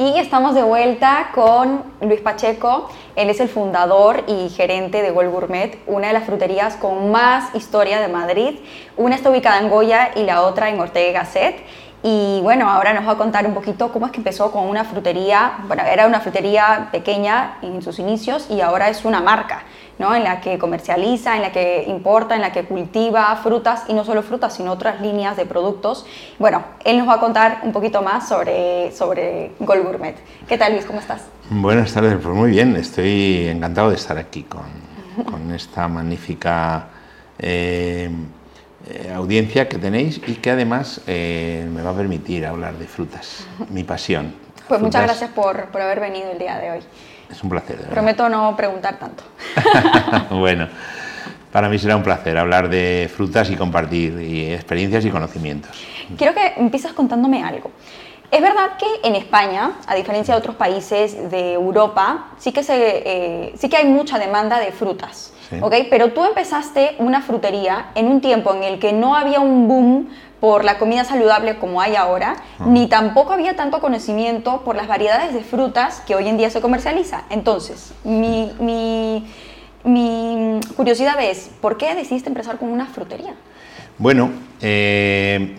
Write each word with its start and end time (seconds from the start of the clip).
Y 0.00 0.16
estamos 0.16 0.54
de 0.54 0.62
vuelta 0.62 1.30
con 1.34 1.82
Luis 2.00 2.20
Pacheco. 2.20 2.88
Él 3.16 3.30
es 3.30 3.40
el 3.40 3.48
fundador 3.48 4.22
y 4.28 4.48
gerente 4.48 5.02
de 5.02 5.10
Gol 5.10 5.28
Gourmet, 5.28 5.76
una 5.88 6.06
de 6.06 6.12
las 6.12 6.22
fruterías 6.22 6.76
con 6.76 7.10
más 7.10 7.52
historia 7.56 7.98
de 7.98 8.06
Madrid. 8.06 8.60
Una 8.96 9.16
está 9.16 9.28
ubicada 9.28 9.58
en 9.58 9.68
Goya 9.68 10.12
y 10.14 10.22
la 10.22 10.42
otra 10.42 10.68
en 10.68 10.78
Ortega 10.78 11.18
Gasset. 11.18 11.56
Y 12.04 12.38
bueno, 12.44 12.70
ahora 12.70 12.94
nos 12.94 13.08
va 13.08 13.12
a 13.12 13.16
contar 13.16 13.44
un 13.44 13.54
poquito 13.54 13.90
cómo 13.90 14.06
es 14.06 14.12
que 14.12 14.18
empezó 14.18 14.52
con 14.52 14.68
una 14.68 14.84
frutería, 14.84 15.58
bueno, 15.66 15.82
era 15.82 16.06
una 16.06 16.20
frutería 16.20 16.90
pequeña 16.92 17.58
en 17.60 17.82
sus 17.82 17.98
inicios 17.98 18.46
y 18.48 18.60
ahora 18.60 18.88
es 18.88 19.04
una 19.04 19.20
marca, 19.20 19.64
¿no? 19.98 20.14
En 20.14 20.24
la 20.24 20.40
que 20.40 20.58
comercializa, 20.58 21.36
en 21.36 21.42
la 21.42 21.52
que 21.52 21.84
importa, 21.86 22.34
en 22.34 22.40
la 22.40 22.52
que 22.52 22.64
cultiva 22.64 23.34
frutas 23.42 23.84
y 23.88 23.94
no 23.94 24.04
solo 24.04 24.22
frutas, 24.22 24.54
sino 24.54 24.72
otras 24.72 25.00
líneas 25.00 25.36
de 25.36 25.46
productos. 25.46 26.06
Bueno, 26.38 26.64
él 26.84 26.98
nos 26.98 27.08
va 27.08 27.14
a 27.14 27.20
contar 27.20 27.60
un 27.62 27.72
poquito 27.72 28.02
más 28.02 28.28
sobre, 28.28 28.92
sobre 28.92 29.52
Gol 29.58 29.82
Gourmet. 29.82 30.16
¿Qué 30.48 30.56
tal 30.56 30.72
Luis? 30.72 30.84
¿Cómo 30.84 31.00
estás? 31.00 31.22
Buenas 31.50 31.92
tardes, 31.92 32.18
pues 32.22 32.34
muy 32.34 32.50
bien, 32.50 32.76
estoy 32.76 33.48
encantado 33.48 33.90
de 33.90 33.96
estar 33.96 34.18
aquí 34.18 34.44
con, 34.44 34.66
con 35.24 35.52
esta 35.54 35.88
magnífica... 35.88 36.88
Eh, 37.38 38.10
eh, 38.90 39.12
audiencia 39.14 39.68
que 39.68 39.76
tenéis 39.76 40.18
y 40.26 40.36
que 40.36 40.50
además 40.50 41.02
eh, 41.06 41.68
me 41.74 41.82
va 41.82 41.90
a 41.90 41.94
permitir 41.94 42.46
hablar 42.46 42.74
de 42.78 42.86
frutas, 42.86 43.46
mi 43.68 43.84
pasión. 43.84 44.34
Pues 44.66 44.80
muchas 44.80 45.02
gracias 45.02 45.30
por, 45.30 45.66
por, 45.66 45.82
haber 45.82 46.00
venido 46.00 46.30
el 46.30 46.38
día 46.38 46.56
de 46.58 46.70
hoy. 46.70 46.80
Es 47.30 47.42
un 47.42 47.50
placer. 47.50 47.78
Prometo 47.88 48.28
no 48.28 48.56
preguntar 48.56 48.98
tanto. 48.98 49.24
bueno, 50.34 50.68
para 51.52 51.68
mí 51.68 51.78
será 51.78 51.96
un 51.96 52.02
placer 52.02 52.38
hablar 52.38 52.68
de 52.68 53.10
frutas 53.14 53.50
y 53.50 53.56
compartir 53.56 54.18
experiencias 54.52 55.04
y 55.04 55.10
conocimientos. 55.10 55.84
Quiero 56.16 56.34
que 56.34 56.54
empieces 56.56 56.92
contándome 56.92 57.42
algo. 57.42 57.70
Es 58.30 58.42
verdad 58.42 58.76
que 58.78 59.08
en 59.08 59.14
España, 59.14 59.72
a 59.86 59.94
diferencia 59.94 60.34
de 60.34 60.40
otros 60.40 60.56
países 60.56 61.30
de 61.30 61.54
Europa, 61.54 62.26
sí 62.38 62.52
que, 62.52 62.62
se, 62.62 62.76
eh, 62.76 63.54
sí 63.56 63.70
que 63.70 63.78
hay 63.78 63.86
mucha 63.86 64.18
demanda 64.18 64.60
de 64.60 64.70
frutas. 64.70 65.32
Pero 65.88 66.12
tú 66.12 66.24
empezaste 66.24 66.94
una 66.98 67.22
frutería 67.22 67.90
en 67.94 68.06
un 68.08 68.20
tiempo 68.20 68.52
en 68.52 68.62
el 68.62 68.78
que 68.78 68.92
no 68.92 69.16
había 69.16 69.40
un 69.40 69.66
boom 69.66 70.10
por 70.40 70.62
la 70.62 70.78
comida 70.78 71.04
saludable 71.04 71.58
como 71.58 71.80
hay 71.80 71.96
ahora, 71.96 72.36
ni 72.66 72.86
tampoco 72.86 73.32
había 73.32 73.56
tanto 73.56 73.80
conocimiento 73.80 74.60
por 74.60 74.76
las 74.76 74.86
variedades 74.86 75.32
de 75.32 75.40
frutas 75.40 76.02
que 76.06 76.14
hoy 76.14 76.28
en 76.28 76.36
día 76.36 76.50
se 76.50 76.60
comercializa. 76.60 77.24
Entonces, 77.30 77.94
mi, 78.04 78.52
mi, 78.60 79.26
mi 79.84 80.60
curiosidad 80.76 81.18
es, 81.22 81.50
¿por 81.62 81.78
qué 81.78 81.94
decidiste 81.94 82.28
empezar 82.28 82.58
con 82.58 82.68
una 82.68 82.86
frutería? 82.86 83.34
Bueno, 83.98 84.30
eh, 84.60 85.56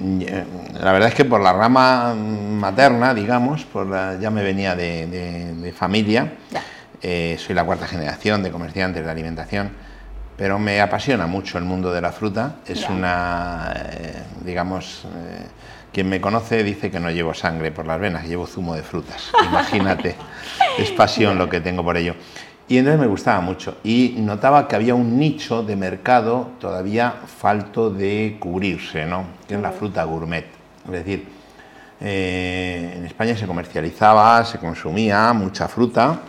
la 0.80 0.94
verdad 0.94 1.10
es 1.10 1.16
que 1.16 1.26
por 1.26 1.42
la 1.42 1.52
rama 1.52 2.16
materna, 2.16 3.14
digamos, 3.14 3.66
por 3.66 3.90
ya 4.20 4.30
me 4.30 4.44
venía 4.44 4.76
de, 4.76 5.74
familia. 5.76 6.34
Eh, 7.02 7.38
soy 7.38 7.56
la 7.56 7.66
cuarta 7.66 7.88
generación 7.88 8.42
de 8.44 8.52
comerciantes 8.52 9.04
de 9.04 9.12
alimentación, 9.12 9.72
pero 10.38 10.58
me 10.58 10.80
apasiona 10.80 11.28
mucho 11.28 11.58
el 11.58 11.66
mundo 11.66 11.92
de 11.92 12.02
la 12.02 12.14
fruta. 12.14 12.56
Es 12.66 12.88
una, 12.90 13.74
eh, 13.76 14.24
digamos, 14.46 15.06
eh, 15.06 15.46
quien 15.92 16.08
me 16.08 16.22
conoce 16.22 16.64
dice 16.64 16.90
que 16.90 17.00
no 17.00 17.12
llevo 17.12 17.34
sangre 17.34 17.72
por 17.72 17.88
las 17.88 18.00
venas, 18.00 18.26
llevo 18.26 18.48
zumo 18.48 18.74
de 18.74 18.84
frutas. 18.84 19.32
Imagínate, 19.50 20.16
es 20.78 20.92
pasión 20.92 21.38
lo 21.38 21.50
que 21.50 21.60
tengo 21.60 21.84
por 21.84 21.98
ello. 21.98 22.16
Y 22.70 22.78
entonces 22.78 23.02
me 23.02 23.08
gustaba 23.08 23.42
mucho 23.42 23.78
y 23.84 24.14
notaba 24.20 24.68
que 24.68 24.76
había 24.76 24.94
un 24.94 25.18
nicho 25.18 25.64
de 25.64 25.76
mercado 25.76 26.52
todavía 26.60 27.16
falto 27.26 27.90
de 27.90 28.38
cubrirse, 28.40 29.08
¿no? 29.08 29.26
que 29.48 29.56
es 29.56 29.60
la 29.60 29.72
fruta 29.72 30.04
gourmet. 30.04 30.46
Es 30.86 30.92
decir, 30.92 31.28
en 32.00 33.06
España 33.06 33.36
se 33.36 33.48
comercializaba, 33.48 34.46
se 34.46 34.60
consumía 34.60 35.34
mucha 35.34 35.68
fruta, 35.68 36.20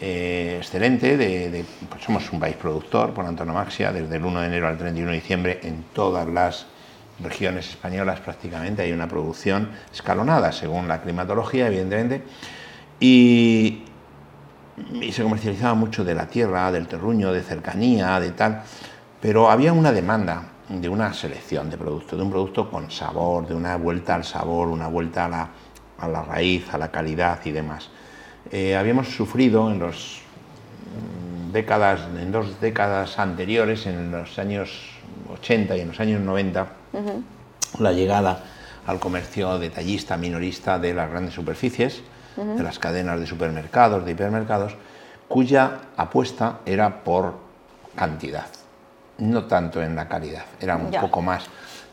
eh, 0.00 0.54
excelente. 0.58 1.16
De, 1.16 1.64
pues 1.88 2.02
somos 2.04 2.32
un 2.32 2.38
país 2.38 2.54
productor 2.54 3.12
por 3.12 3.26
antonomaxia, 3.26 3.92
desde 3.92 4.16
el 4.16 4.24
1 4.24 4.40
de 4.40 4.46
enero 4.46 4.68
al 4.68 4.78
31 4.78 5.10
de 5.10 5.16
diciembre 5.16 5.60
en 5.64 5.84
todas 5.92 6.28
las 6.28 6.66
regiones 7.20 7.68
españolas 7.68 8.20
prácticamente 8.20 8.82
hay 8.82 8.92
una 8.92 9.06
producción 9.06 9.68
escalonada 9.92 10.52
según 10.52 10.86
la 10.86 11.02
climatología, 11.02 11.66
evidentemente, 11.66 12.22
y, 13.00 13.82
se 15.10 15.22
comercializaba 15.22 15.74
mucho 15.74 16.04
de 16.04 16.14
la 16.14 16.26
tierra, 16.26 16.72
del 16.72 16.88
terruño, 16.88 17.32
de 17.32 17.42
cercanía, 17.42 18.18
de 18.20 18.30
tal, 18.32 18.62
pero 19.20 19.50
había 19.50 19.72
una 19.72 19.92
demanda 19.92 20.44
de 20.68 20.88
una 20.88 21.12
selección 21.12 21.68
de 21.68 21.76
productos, 21.76 22.18
de 22.18 22.24
un 22.24 22.30
producto 22.30 22.70
con 22.70 22.90
sabor, 22.90 23.46
de 23.46 23.54
una 23.54 23.76
vuelta 23.76 24.14
al 24.14 24.24
sabor, 24.24 24.68
una 24.68 24.88
vuelta 24.88 25.26
a 25.26 25.28
la, 25.28 25.48
a 25.98 26.08
la 26.08 26.22
raíz, 26.22 26.72
a 26.72 26.78
la 26.78 26.90
calidad 26.90 27.40
y 27.44 27.50
demás. 27.50 27.90
Eh, 28.50 28.76
habíamos 28.76 29.08
sufrido 29.08 29.70
en 29.70 29.78
los 29.78 30.20
mm, 31.48 31.52
décadas, 31.52 32.00
en 32.18 32.32
dos 32.32 32.60
décadas 32.60 33.18
anteriores, 33.18 33.86
en 33.86 34.10
los 34.10 34.38
años 34.38 34.70
80 35.32 35.76
y 35.76 35.80
en 35.80 35.88
los 35.88 36.00
años 36.00 36.20
90, 36.20 36.66
la 37.78 37.92
llegada 37.92 38.44
al 38.86 38.98
comercio 38.98 39.58
detallista, 39.58 40.16
minorista 40.16 40.78
de 40.78 40.94
las 40.94 41.10
grandes 41.10 41.34
superficies, 41.34 42.02
de 42.36 42.62
las 42.62 42.78
cadenas 42.78 43.20
de 43.20 43.26
supermercados, 43.26 44.04
de 44.04 44.12
hipermercados, 44.12 44.74
cuya 45.28 45.78
apuesta 45.96 46.58
era 46.66 47.02
por 47.02 47.34
cantidad, 47.94 48.46
no 49.18 49.44
tanto 49.44 49.82
en 49.82 49.96
la 49.96 50.08
calidad, 50.08 50.44
era 50.60 50.76
un 50.76 50.90
poco 50.90 51.22
más 51.22 51.44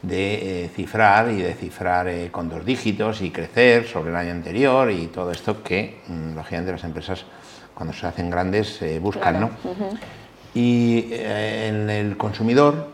de 0.02 0.66
eh, 0.66 0.70
cifrar 0.70 1.30
y 1.30 1.42
de 1.42 1.54
cifrar 1.54 2.08
eh, 2.08 2.30
con 2.32 2.50
dos 2.50 2.66
dígitos 2.66 3.22
y 3.22 3.32
crecer 3.32 3.86
sobre 3.86 4.12
el 4.12 4.16
año 4.16 4.32
anterior 4.32 4.90
y 4.92 5.08
todo 5.08 5.32
esto 5.32 5.62
que, 5.62 6.02
mm, 6.08 6.36
lógicamente, 6.36 6.72
las 6.72 6.84
empresas 6.84 7.26
cuando 7.74 7.94
se 7.94 8.08
hacen 8.08 8.30
grandes 8.30 8.82
eh, 8.82 9.00
buscan, 9.00 9.40
¿no? 9.40 9.50
Y 10.54 11.14
en 11.14 11.90
el 11.90 12.18
consumidor 12.18 12.88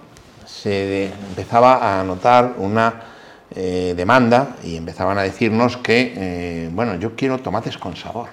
se 0.45 1.05
empezaba 1.05 2.00
a 2.00 2.03
notar 2.03 2.55
una 2.57 3.15
demanda 3.53 4.56
y 4.63 4.75
empezaban 4.75 5.17
a 5.17 5.22
decirnos 5.22 5.78
que, 5.78 6.69
bueno, 6.73 6.95
yo 6.95 7.16
quiero 7.16 7.38
tomates 7.39 7.78
con 7.78 7.95
sabor, 7.95 8.29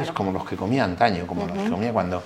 es 0.00 0.12
como 0.12 0.32
los 0.32 0.44
que 0.44 0.56
comía 0.56 0.84
antaño, 0.84 1.26
como 1.26 1.46
los 1.46 1.56
que 1.56 1.70
comía 1.70 1.92
cuando... 1.92 2.22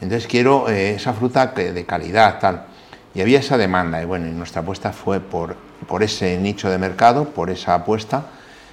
Entonces 0.00 0.28
quiero 0.28 0.68
esa 0.68 1.12
fruta 1.12 1.46
de 1.48 1.84
calidad, 1.84 2.38
tal. 2.38 2.66
Y 3.14 3.20
había 3.20 3.40
esa 3.40 3.56
demanda, 3.56 4.00
y 4.00 4.04
bueno, 4.04 4.28
y 4.28 4.30
nuestra 4.30 4.62
apuesta 4.62 4.92
fue 4.92 5.18
por, 5.20 5.56
por 5.86 6.02
ese 6.02 6.36
nicho 6.38 6.70
de 6.70 6.78
mercado, 6.78 7.30
por 7.30 7.50
esa 7.50 7.74
apuesta, 7.74 8.26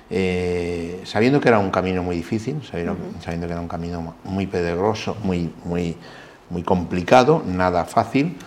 eh, 0.09 1.02
sabiendo 1.03 1.41
que 1.41 1.47
era 1.47 1.58
un 1.58 1.72
camino 1.72 2.03
muy 2.03 2.16
difícil, 2.18 2.62
sabiendo, 2.64 2.96
que 3.22 3.52
era 3.52 3.59
un 3.59 3.68
camino 3.68 4.16
muy 4.24 4.46
peligroso, 4.46 5.18
muy, 5.24 5.52
muy, 5.64 5.97
muy 6.50 6.64
complicado, 6.64 7.41
nada 7.46 7.85
fácil, 7.85 8.38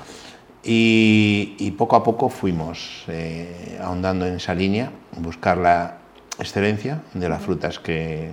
y, 0.63 1.71
poco 1.79 1.97
a 1.97 2.03
poco 2.03 2.29
fuimos 2.29 3.05
eh, 3.09 3.79
ahondando 3.83 4.27
en 4.27 4.35
esa 4.35 4.55
línea, 4.55 4.91
buscar 5.17 5.57
la 5.59 5.99
excelencia 6.39 7.03
de 7.15 7.29
las 7.29 7.43
frutas 7.43 7.79
que 7.79 8.31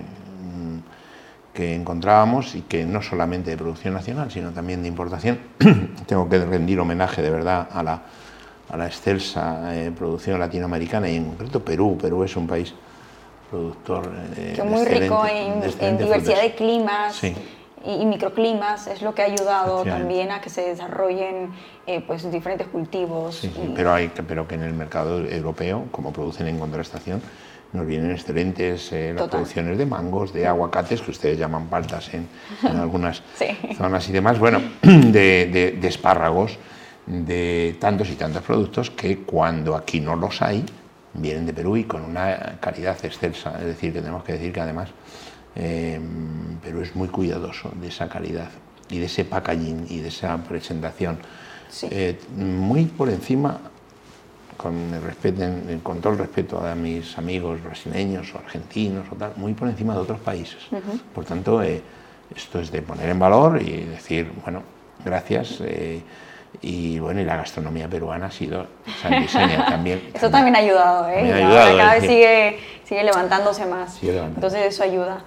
que 1.56 1.74
encontrábamos 1.74 2.54
y 2.54 2.60
que 2.60 2.84
no 2.84 3.02
solamente 3.02 3.50
de 3.50 3.56
producción 3.56 3.94
nacional, 3.94 4.30
sino 4.30 4.50
también 4.50 4.82
de 4.82 4.88
importación. 4.88 5.38
Tengo 6.06 6.28
que 6.28 6.38
rendir 6.44 6.78
homenaje 6.78 7.22
de 7.22 7.30
verdad 7.30 7.66
a 7.72 7.82
la, 7.82 8.02
a 8.68 8.76
la 8.76 8.86
excelsa 8.86 9.74
eh, 9.74 9.90
producción 9.90 10.38
latinoamericana 10.38 11.08
y 11.08 11.16
en 11.16 11.24
concreto 11.24 11.64
Perú. 11.64 11.96
Perú 12.00 12.22
es 12.24 12.36
un 12.36 12.46
país 12.46 12.74
productor 13.50 14.12
eh, 14.36 14.62
muy 14.64 14.84
rico 14.84 15.24
en, 15.26 15.96
diversidad 15.96 16.42
de 16.42 16.54
climas. 16.54 17.22
Y, 17.84 18.04
microclimas 18.04 18.86
es 18.86 19.02
lo 19.02 19.14
que 19.14 19.22
ha 19.22 19.26
ayudado 19.26 19.84
también 19.84 20.32
a 20.32 20.40
que 20.40 20.50
se 20.50 20.62
desarrollen 20.62 21.50
eh, 21.86 22.02
pues 22.06 22.28
diferentes 22.30 22.66
cultivos. 22.68 23.36
Sí, 23.36 23.72
pero, 23.74 23.92
hay, 23.92 24.10
pero 24.26 24.48
que 24.48 24.56
en 24.56 24.62
el 24.62 24.72
mercado 24.72 25.20
europeo, 25.24 25.84
como 25.92 26.12
producen 26.12 26.48
en 26.48 26.58
contrastación, 26.58 27.20
nos 27.72 27.86
vienen 27.86 28.10
excelentes 28.10 28.92
eh, 28.92 29.12
las 29.14 29.28
producciones 29.28 29.78
de 29.78 29.86
mangos, 29.86 30.32
de 30.32 30.46
aguacates, 30.46 31.02
que 31.02 31.10
ustedes 31.10 31.38
llaman 31.38 31.66
paltas 31.66 32.12
en, 32.14 32.28
algunas 32.80 33.22
zonas 33.76 34.08
y 34.08 34.12
demás, 34.12 34.38
bueno, 34.38 34.60
de, 34.82 35.78
espárragos, 35.82 36.58
de 37.06 37.76
tantos 37.78 38.10
y 38.10 38.14
tantos 38.14 38.42
productos 38.42 38.90
que 38.90 39.18
cuando 39.18 39.76
aquí 39.76 40.00
no 40.00 40.16
los 40.16 40.42
hay, 40.42 40.64
vienen 41.14 41.46
de 41.46 41.52
Perú 41.52 41.76
y 41.76 41.84
con 41.84 42.02
una 42.02 42.56
calidad 42.60 42.96
excelsa. 43.04 43.58
Es 43.60 43.66
decir, 43.66 43.92
que 43.92 44.00
tenemos 44.00 44.24
que 44.24 44.32
decir 44.32 44.52
que 44.52 44.60
además 44.60 44.90
eh, 45.56 46.00
Perú 46.62 46.82
es 46.82 46.94
muy 46.94 47.08
cuidadoso 47.08 47.72
de 47.80 47.88
esa 47.88 48.08
calidad 48.08 48.50
y 48.88 48.98
de 48.98 49.06
ese 49.06 49.24
packaging 49.24 49.86
y 49.88 49.98
de 49.98 50.08
esa 50.08 50.36
presentación. 50.38 51.18
Eh, 51.90 52.18
muy 52.36 52.84
por 52.84 53.08
encima 53.10 53.58
con, 54.56 54.94
el 54.94 55.02
respeto, 55.02 55.42
con 55.82 56.00
todo 56.00 56.14
el 56.14 56.18
respeto 56.18 56.64
a 56.64 56.74
mis 56.74 57.16
amigos 57.18 57.62
brasileños 57.62 58.34
o 58.34 58.38
argentinos 58.38 59.06
o 59.10 59.16
tal, 59.16 59.32
muy 59.36 59.54
por 59.54 59.68
encima 59.68 59.94
de 59.94 60.00
otros 60.00 60.20
países. 60.20 60.58
Por 61.14 61.24
tanto, 61.24 61.62
eh, 61.62 61.82
esto 62.34 62.60
es 62.60 62.70
de 62.70 62.82
poner 62.82 63.08
en 63.08 63.18
valor 63.18 63.60
y 63.60 63.84
decir, 63.84 64.30
bueno, 64.42 64.62
gracias. 65.04 65.60
Eh, 65.60 66.02
Y 66.62 66.98
bueno, 66.98 67.20
y 67.20 67.24
la 67.24 67.36
gastronomía 67.36 67.88
peruana 67.88 68.26
ha 68.26 68.30
sido 68.30 68.66
Santillana 69.02 69.66
también. 69.68 70.10
Eso 70.14 70.30
también 70.30 70.56
ha 70.56 70.60
ayudado, 70.60 71.08
¿eh? 71.08 71.32
Ha 71.32 71.36
ayudado, 71.36 71.78
cada 71.78 71.94
vez 71.94 72.02
sigue, 72.02 72.58
sigue 72.84 73.04
levantándose 73.04 73.66
más. 73.66 74.02
Entonces 74.02 74.66
eso 74.66 74.82
ayuda. 74.82 75.24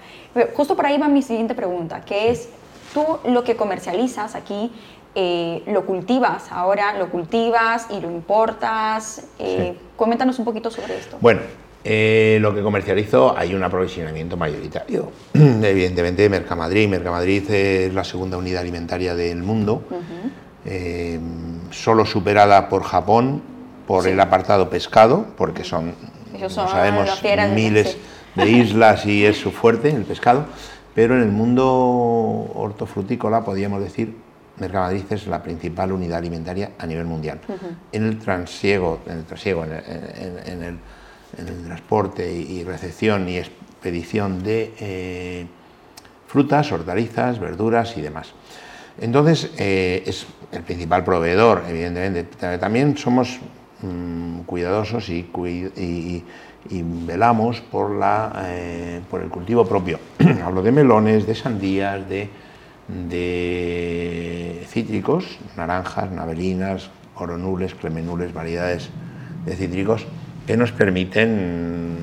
Justo 0.56 0.76
por 0.76 0.86
ahí 0.86 0.98
va 0.98 1.08
mi 1.08 1.22
siguiente 1.22 1.56
pregunta, 1.56 2.02
que 2.02 2.30
es, 2.30 2.50
tú 2.94 3.20
lo 3.26 3.44
que 3.44 3.56
comercializas 3.56 4.36
aquí, 4.36 4.72
eh, 5.16 5.64
lo 5.68 5.86
cultivas 5.86 6.52
ahora, 6.52 6.98
lo 6.98 7.10
cultivas 7.10 7.88
y 7.90 8.00
lo 8.00 8.12
importas. 8.12 9.28
Eh, 9.40 9.76
coméntanos 9.96 10.38
un 10.40 10.46
poquito 10.46 10.70
sobre 10.70 10.98
esto. 10.98 11.18
Bueno, 11.20 11.42
eh, 11.84 12.38
lo 12.42 12.54
que 12.54 12.62
comercializo 12.62 13.38
hay 13.38 13.56
un 13.56 13.64
aprovisionamiento 13.64 14.38
mayoritario. 14.38 15.12
Evidentemente, 15.34 16.30
Mercamadrid. 16.30 16.88
Mercamadrid 16.90 17.50
es 17.50 17.94
la 17.94 18.04
segunda 18.04 18.38
unidad 18.38 18.62
alimentaria 18.62 19.16
del 19.16 19.42
mundo, 19.42 19.84
eh, 20.70 21.20
solo 21.72 22.06
superada 22.06 22.70
por 22.70 22.84
Japón 22.84 23.42
por 23.88 24.08
el 24.08 24.20
apartado 24.20 24.70
pescado, 24.70 25.26
porque 25.36 25.64
son, 25.64 25.96
sabemos, 26.50 27.10
miles 27.54 27.98
de 28.36 28.52
islas 28.52 29.06
y 29.06 29.26
es 29.26 29.38
su 29.38 29.52
fuerte, 29.52 29.90
el 29.90 30.04
pescado. 30.04 30.46
Pero 30.94 31.16
en 31.16 31.24
el 31.24 31.32
mundo 31.32 31.66
hortofrutícola, 32.54 33.44
podríamos 33.44 33.82
decir, 33.82 34.16
Mercamadrid 34.58 35.12
es 35.12 35.26
la 35.28 35.42
principal 35.42 35.92
unidad 35.92 36.20
alimentaria 36.20 36.72
a 36.78 36.86
nivel 36.86 37.06
mundial. 37.06 37.40
En 37.92 38.06
el 38.06 38.20
transiego, 38.20 39.00
en 39.08 39.18
el, 39.18 39.24
trasiego, 39.26 39.66
en 39.66 40.64
el 40.64 40.78
en 41.38 41.48
el 41.48 41.64
transporte 41.64 42.32
y 42.32 42.64
recepción 42.64 43.30
y 43.30 43.38
expedición 43.38 44.44
de 44.44 44.74
eh, 44.80 45.48
frutas, 46.28 46.72
hortalizas, 46.72 47.40
verduras 47.40 47.96
y 47.98 48.02
demás. 48.02 48.34
Entonces, 49.02 49.52
eh, 49.58 50.04
es 50.06 50.26
el 50.52 50.64
principal 50.64 51.04
proveedor, 51.04 51.64
evidentemente. 51.68 52.24
También 52.58 52.98
somos 52.98 53.40
mm, 53.82 54.42
cuidadosos 54.42 55.10
y, 55.10 56.24
velamos 57.06 57.62
por, 57.62 57.92
la, 57.92 58.34
eh, 58.46 59.02
por 59.10 59.22
el 59.22 59.30
cultivo 59.30 59.66
propio. 59.66 60.00
Hablo 60.44 60.62
de 60.62 60.72
melones, 60.72 61.26
de 61.26 61.36
sandías, 61.36 62.02
de, 62.10 62.30
cítricos, 64.68 65.38
naranjas, 65.56 66.12
navelinas, 66.12 66.90
oronules, 67.16 67.76
clemenules, 67.76 68.34
variedades 68.34 68.90
de 69.46 69.56
cítricos 69.56 70.06
que 70.46 70.58
nos 70.58 70.72
permiten 70.72 71.98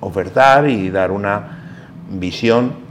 ofertar 0.00 0.68
y 0.68 0.90
dar 0.90 1.10
una 1.10 1.58
visión 2.10 2.81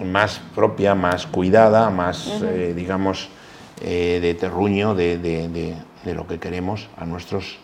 más 0.00 0.40
propia, 0.54 0.94
más 0.94 1.26
cuidada, 1.26 1.90
más, 1.90 2.26
eh, 2.42 2.72
digamos, 2.74 3.28
eh, 3.82 4.18
de 4.20 4.34
terruño 4.34 4.94
de, 4.94 5.74
lo 6.04 6.26
que 6.26 6.38
queremos 6.38 6.88
a 6.96 7.04
nuestros, 7.04 7.58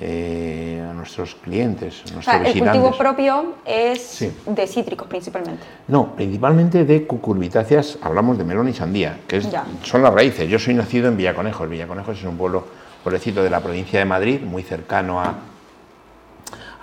eh, 0.00 0.84
a 0.88 0.92
nuestros 0.92 1.34
clientes. 1.36 2.02
el 2.44 2.58
cultivo 2.58 2.96
propio 2.96 3.54
es 3.64 4.26
de 4.46 4.66
cítricos 4.66 5.06
principalmente. 5.08 5.64
No, 5.88 6.14
principalmente 6.14 6.84
de 6.84 7.06
cucurbitáceas, 7.06 7.98
hablamos 8.02 8.38
de 8.38 8.44
melón 8.44 8.68
y 8.68 8.72
sandía, 8.72 9.20
que 9.26 9.40
son 9.82 10.02
las 10.02 10.12
raíces. 10.12 10.48
Yo 10.48 10.58
soy 10.58 10.74
nacido 10.74 11.08
en 11.08 11.16
Villaconejos. 11.16 11.68
Villaconejos 11.68 12.18
es 12.18 12.24
un 12.24 12.36
pueblo, 12.36 12.64
pueblecito 13.02 13.42
de 13.42 13.50
la 13.50 13.60
provincia 13.60 13.98
de 13.98 14.04
Madrid, 14.04 14.40
muy 14.40 14.62
cercano 14.62 15.20
a 15.20 15.34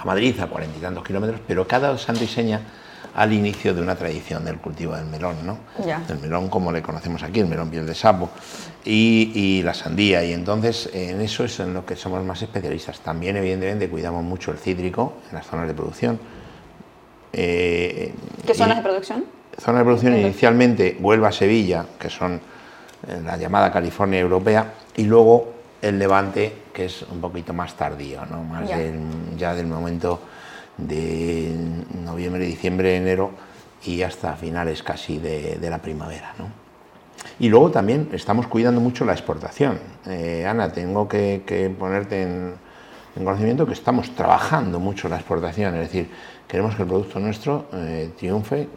a 0.01 0.05
Madrid, 0.05 0.39
a 0.39 0.47
cuarenta 0.47 0.77
y 0.77 0.81
tantos 0.81 1.03
kilómetros, 1.03 1.39
pero 1.47 1.67
cada 1.67 1.97
santo 1.97 2.23
y 2.23 2.27
seña 2.27 2.61
al 3.15 3.33
inicio 3.33 3.73
de 3.73 3.81
una 3.81 3.95
tradición 3.95 4.45
del 4.45 4.57
cultivo 4.57 4.95
del 4.95 5.05
melón, 5.05 5.35
¿no? 5.45 5.57
El 6.09 6.19
melón 6.19 6.49
como 6.49 6.71
le 6.71 6.81
conocemos 6.81 7.23
aquí, 7.23 7.39
el 7.41 7.47
melón 7.47 7.69
piel 7.69 7.85
de 7.85 7.95
sapo, 7.95 8.29
y, 8.85 9.61
la 9.63 9.73
sandía, 9.73 10.23
y 10.23 10.33
entonces 10.33 10.89
en 10.93 11.21
eso 11.21 11.43
es 11.43 11.59
en 11.59 11.73
lo 11.73 11.85
que 11.85 11.95
somos 11.95 12.23
más 12.23 12.41
especialistas. 12.41 12.99
También, 13.01 13.37
evidentemente, 13.37 13.89
cuidamos 13.89 14.23
mucho 14.23 14.51
el 14.51 14.57
cítrico 14.57 15.13
en 15.29 15.35
las 15.35 15.45
zonas 15.45 15.67
de 15.67 15.73
producción. 15.73 16.19
Eh, 17.33 18.13
¿Qué 18.45 18.53
zonas 18.53 18.77
de 18.77 18.83
producción? 18.83 19.25
Zonas 19.57 19.79
de 19.79 19.85
producción 19.85 20.17
inicialmente 20.17 20.97
Huelva-Sevilla, 20.99 21.85
que 21.99 22.09
son 22.09 22.35
eh, 22.35 23.21
la 23.23 23.37
llamada 23.37 23.71
California 23.71 24.19
europea, 24.19 24.73
y 24.95 25.03
luego 25.03 25.53
el 25.81 25.99
Levante, 25.99 26.53
que 26.73 26.85
es 26.85 27.03
un 27.03 27.19
poquito 27.19 27.53
más 27.53 27.73
tardío, 27.75 28.25
¿no? 28.25 28.43
más 28.43 28.69
ya 29.37 29.55
del 29.55 29.67
momento 29.67 30.19
de 30.87 31.53
noviembre, 32.03 32.45
diciembre, 32.45 32.95
enero 32.95 33.31
y 33.85 34.01
hasta 34.01 34.35
finales 34.35 34.83
casi 34.83 35.17
de, 35.17 35.57
la 35.61 35.79
primavera. 35.79 36.33
¿no? 36.37 36.47
Y 37.39 37.49
luego 37.49 37.71
también 37.71 38.09
estamos 38.13 38.47
cuidando 38.47 38.81
mucho 38.81 39.05
la 39.05 39.13
exportación. 39.13 39.79
Eh, 40.07 40.45
Ana, 40.47 40.71
tengo 40.71 41.07
que, 41.07 41.73
ponerte 41.77 42.23
en, 42.23 42.53
conocimiento 43.23 43.65
que 43.65 43.73
estamos 43.73 44.15
trabajando 44.15 44.79
mucho 44.79 45.09
la 45.09 45.17
exportación, 45.17 45.75
es 45.75 45.81
decir, 45.81 46.09
queremos 46.47 46.75
que 46.75 46.83
el 46.83 46.87
producto 46.87 47.19
nuestro 47.19 47.65
eh, 47.73 48.11
triunfe. 48.17 48.67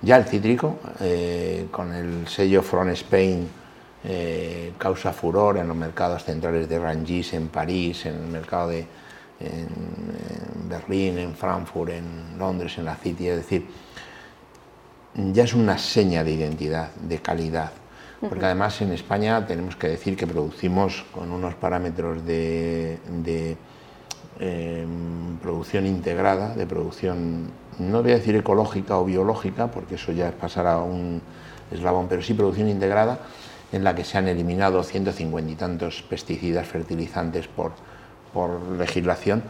Ya 0.00 0.16
el 0.16 0.24
cítrico, 0.24 0.78
eh, 1.00 1.68
con 1.70 1.92
el 1.92 2.26
sello 2.26 2.60
From 2.62 2.88
Spain, 2.88 3.48
eh, 4.04 4.72
causa 4.78 5.12
furor 5.12 5.58
en 5.58 5.68
los 5.68 5.76
mercados 5.76 6.24
centrales 6.24 6.68
de 6.68 6.76
Rangis, 6.76 7.34
en 7.34 7.46
París, 7.48 8.04
en 8.06 8.14
el 8.14 8.26
mercado 8.26 8.68
de 8.68 8.84
en, 9.42 10.68
Berlín, 10.68 11.18
en 11.18 11.34
Frankfurt, 11.34 11.92
en 11.92 12.38
Londres, 12.38 12.78
en 12.78 12.84
la 12.84 12.96
City, 12.96 13.28
es 13.28 13.36
decir, 13.36 13.66
ya 15.14 15.44
es 15.44 15.54
una 15.54 15.76
seña 15.78 16.24
de 16.24 16.32
identidad, 16.32 16.94
de 16.94 17.18
calidad. 17.18 17.72
Porque 18.20 18.44
además 18.44 18.80
en 18.80 18.92
España 18.92 19.44
tenemos 19.46 19.74
que 19.74 19.88
decir 19.88 20.16
que 20.16 20.28
producimos 20.28 21.04
con 21.12 21.32
unos 21.32 21.54
parámetros 21.56 22.24
de, 22.24 22.98
em, 24.38 25.36
producción 25.42 25.86
integrada, 25.86 26.54
de 26.54 26.64
producción, 26.66 27.50
no 27.80 28.00
voy 28.00 28.12
a 28.12 28.14
decir 28.14 28.36
ecológica 28.36 28.96
o 28.96 29.04
biológica, 29.04 29.72
porque 29.72 29.96
eso 29.96 30.12
ya 30.12 30.28
es 30.28 30.34
pasar 30.34 30.68
a 30.68 30.78
un 30.78 31.20
eslabón, 31.72 32.06
pero 32.08 32.22
sí 32.22 32.32
producción 32.34 32.68
integrada, 32.68 33.18
en 33.72 33.82
la 33.82 33.94
que 33.94 34.04
se 34.04 34.18
han 34.18 34.28
eliminado 34.28 34.82
150 34.84 35.50
y 35.50 35.56
tantos 35.56 36.02
pesticidas, 36.02 36.66
fertilizantes 36.68 37.48
por, 37.48 37.72
por 38.32 38.60
legislación, 38.78 39.42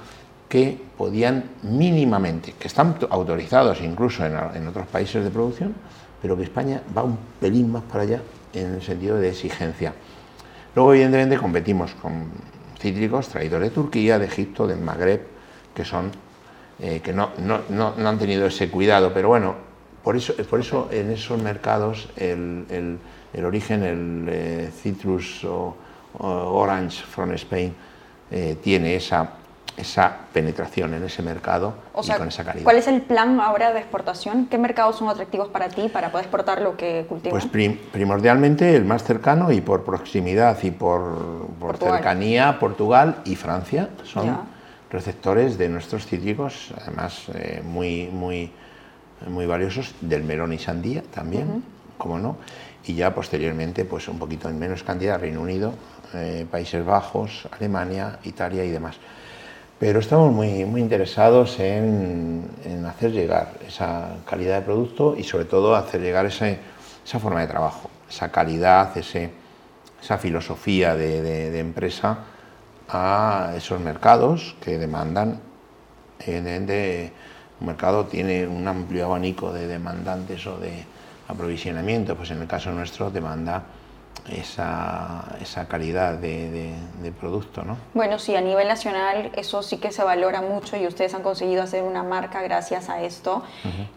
que 0.48 0.78
podían 0.98 1.44
mínimamente, 1.62 2.54
que 2.58 2.68
están 2.68 2.96
autorizados 3.08 3.80
incluso 3.80 4.24
en, 4.26 4.66
otros 4.66 4.86
países 4.86 5.24
de 5.24 5.30
producción, 5.30 5.74
pero 6.20 6.36
que 6.36 6.44
España 6.44 6.82
va 6.96 7.02
un 7.02 7.18
pelín 7.40 7.72
más 7.72 7.82
para 7.84 8.02
allá 8.02 8.20
en 8.52 8.74
el 8.74 8.82
sentido 8.82 9.16
de 9.16 9.30
exigencia. 9.30 9.94
Luego, 10.74 10.92
evidentemente, 10.92 11.38
competimos 11.38 11.94
con 11.94 12.26
cítricos 12.78 13.28
traídos 13.28 13.60
de 13.60 13.70
Turquía, 13.70 14.18
de 14.18 14.26
Egipto, 14.26 14.66
del 14.66 14.80
Magreb, 14.80 15.26
que 15.74 15.84
son 15.84 16.10
eh, 16.80 17.00
que 17.02 17.12
no, 17.12 17.30
no, 17.38 17.60
no, 17.70 18.08
han 18.08 18.18
tenido 18.18 18.46
ese 18.46 18.68
cuidado, 18.70 19.12
pero 19.14 19.28
bueno, 19.28 19.54
por 20.02 20.16
eso, 20.16 20.34
por 20.50 20.60
eso 20.60 20.88
en 20.90 21.12
esos 21.12 21.40
mercados 21.40 22.08
el 22.16 22.98
el 23.32 23.44
origen, 23.44 23.82
el 23.82 24.26
eh, 24.28 24.70
Citrus 24.72 25.46
Orange 26.18 27.02
from 27.04 27.32
Spain, 27.32 27.74
eh, 28.34 28.56
tiene 28.62 28.96
esa, 28.96 29.28
esa 29.76 30.16
penetración 30.32 30.94
en 30.94 31.04
ese 31.04 31.20
mercado 31.20 31.74
y 32.02 32.10
con 32.12 32.28
esa 32.28 32.42
calidad. 32.42 32.64
¿Cuál 32.64 32.76
es 32.76 32.86
el 32.88 33.02
plan 33.02 33.38
ahora 33.40 33.74
de 33.74 33.80
exportación? 33.80 34.46
¿Qué 34.46 34.56
mercados 34.56 34.96
son 34.96 35.08
atractivos 35.08 35.48
para 35.48 35.68
ti 35.68 35.90
para 35.90 36.10
poder 36.10 36.24
exportar 36.24 36.62
lo 36.62 36.74
que 36.74 37.04
cultivas? 37.06 37.44
Pues 37.44 37.78
primordialmente 37.92 38.74
el 38.74 38.86
más 38.86 39.04
cercano 39.04 39.52
y 39.52 39.60
por 39.60 39.84
proximidad 39.84 40.56
y 40.62 40.70
por, 40.70 41.46
por 41.60 41.76
cercanía, 41.76 42.58
Portugal 42.58 43.16
y 43.26 43.36
Francia 43.36 43.90
son 44.04 44.46
receptores 44.90 45.58
de 45.58 45.68
nuestros 45.68 46.06
cítricos, 46.06 46.72
además 46.80 47.24
eh, 47.34 47.62
muy, 47.62 48.06
muy, 48.06 48.50
muy 49.26 49.44
valiosos, 49.44 49.94
del 50.00 50.22
melón 50.22 50.54
y 50.54 50.58
sandía 50.58 51.02
también, 51.12 51.62
como 51.98 52.18
no 52.18 52.38
y 52.86 52.94
ya 52.94 53.14
posteriormente, 53.14 53.84
pues 53.84 54.08
un 54.08 54.18
poquito 54.18 54.48
en 54.48 54.58
menos 54.58 54.82
cantidad, 54.82 55.20
Reino 55.20 55.40
Unido, 55.40 55.74
eh, 56.14 56.46
Países 56.50 56.84
Bajos, 56.84 57.48
Alemania, 57.52 58.18
Italia 58.24 58.64
y 58.64 58.70
demás. 58.70 58.96
Pero 59.78 60.00
estamos 60.00 60.32
muy, 60.32 60.64
muy 60.64 60.80
interesados 60.80 61.58
en, 61.58 62.44
hacer 62.86 63.12
llegar 63.12 63.54
esa 63.66 64.16
calidad 64.28 64.56
de 64.56 64.62
producto 64.62 65.16
y 65.16 65.24
sobre 65.24 65.44
todo 65.44 65.74
hacer 65.74 66.00
llegar 66.00 66.26
ese, 66.26 66.58
esa 67.04 67.18
forma 67.18 67.40
de 67.40 67.46
trabajo, 67.46 67.90
esa 68.08 68.30
calidad, 68.30 68.96
ese, 68.96 69.30
esa 70.00 70.18
filosofía 70.18 70.94
de, 70.94 71.22
de, 71.22 71.58
empresa 71.58 72.18
a 72.88 73.54
esos 73.56 73.80
mercados 73.80 74.56
que 74.60 74.78
demandan, 74.78 75.40
evidentemente, 76.20 77.12
un 77.60 77.66
mercado 77.66 78.06
tiene 78.06 78.46
un 78.46 78.66
amplio 78.68 79.06
abanico 79.06 79.52
de 79.52 79.66
demandantes 79.66 80.46
o 80.46 80.58
de, 80.58 80.84
aprovisionamiento, 81.28 82.16
pues 82.16 82.30
en 82.30 82.42
el 82.42 82.46
caso 82.46 82.70
nuestro 82.72 83.10
demanda 83.10 83.62
esa, 84.30 85.36
esa 85.40 85.66
calidad 85.66 86.14
de, 86.14 86.72
producto. 87.20 87.62
¿no? 87.62 87.76
Bueno, 87.94 88.18
sí, 88.18 88.34
a 88.34 88.40
nivel 88.40 88.68
nacional 88.68 89.30
eso 89.36 89.62
sí 89.62 89.78
que 89.78 89.92
se 89.92 90.02
valora 90.02 90.40
mucho 90.40 90.76
y 90.76 90.86
ustedes 90.86 91.14
han 91.14 91.22
conseguido 91.22 91.62
hacer 91.62 91.82
una 91.82 92.02
marca 92.02 92.42
gracias 92.42 92.88
a 92.88 93.02
esto 93.02 93.42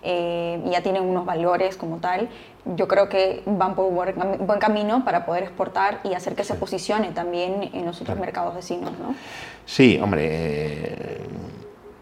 eh, 0.03 0.61
y 0.65 0.71
ya 0.71 0.81
tienen 0.81 1.03
unos 1.03 1.25
valores 1.25 1.77
como 1.77 1.97
tal. 1.97 2.29
Yo 2.65 2.87
creo 2.87 3.09
que 3.09 3.43
van 3.45 3.75
por 3.75 3.85
un 3.85 4.47
buen 4.47 4.59
camino 4.59 5.05
para 5.05 5.25
poder 5.25 5.43
exportar 5.43 6.01
y 6.03 6.13
hacer 6.13 6.35
que 6.35 6.43
se 6.43 6.55
posicione 6.55 7.11
también 7.11 7.69
en 7.73 7.85
los 7.85 8.01
otros 8.01 8.17
mercados 8.17 8.55
vecinos. 8.55 8.91
¿no? 8.99 9.15
Sí, 9.65 9.99
hombre, 10.01 10.27
eh, 10.27 11.21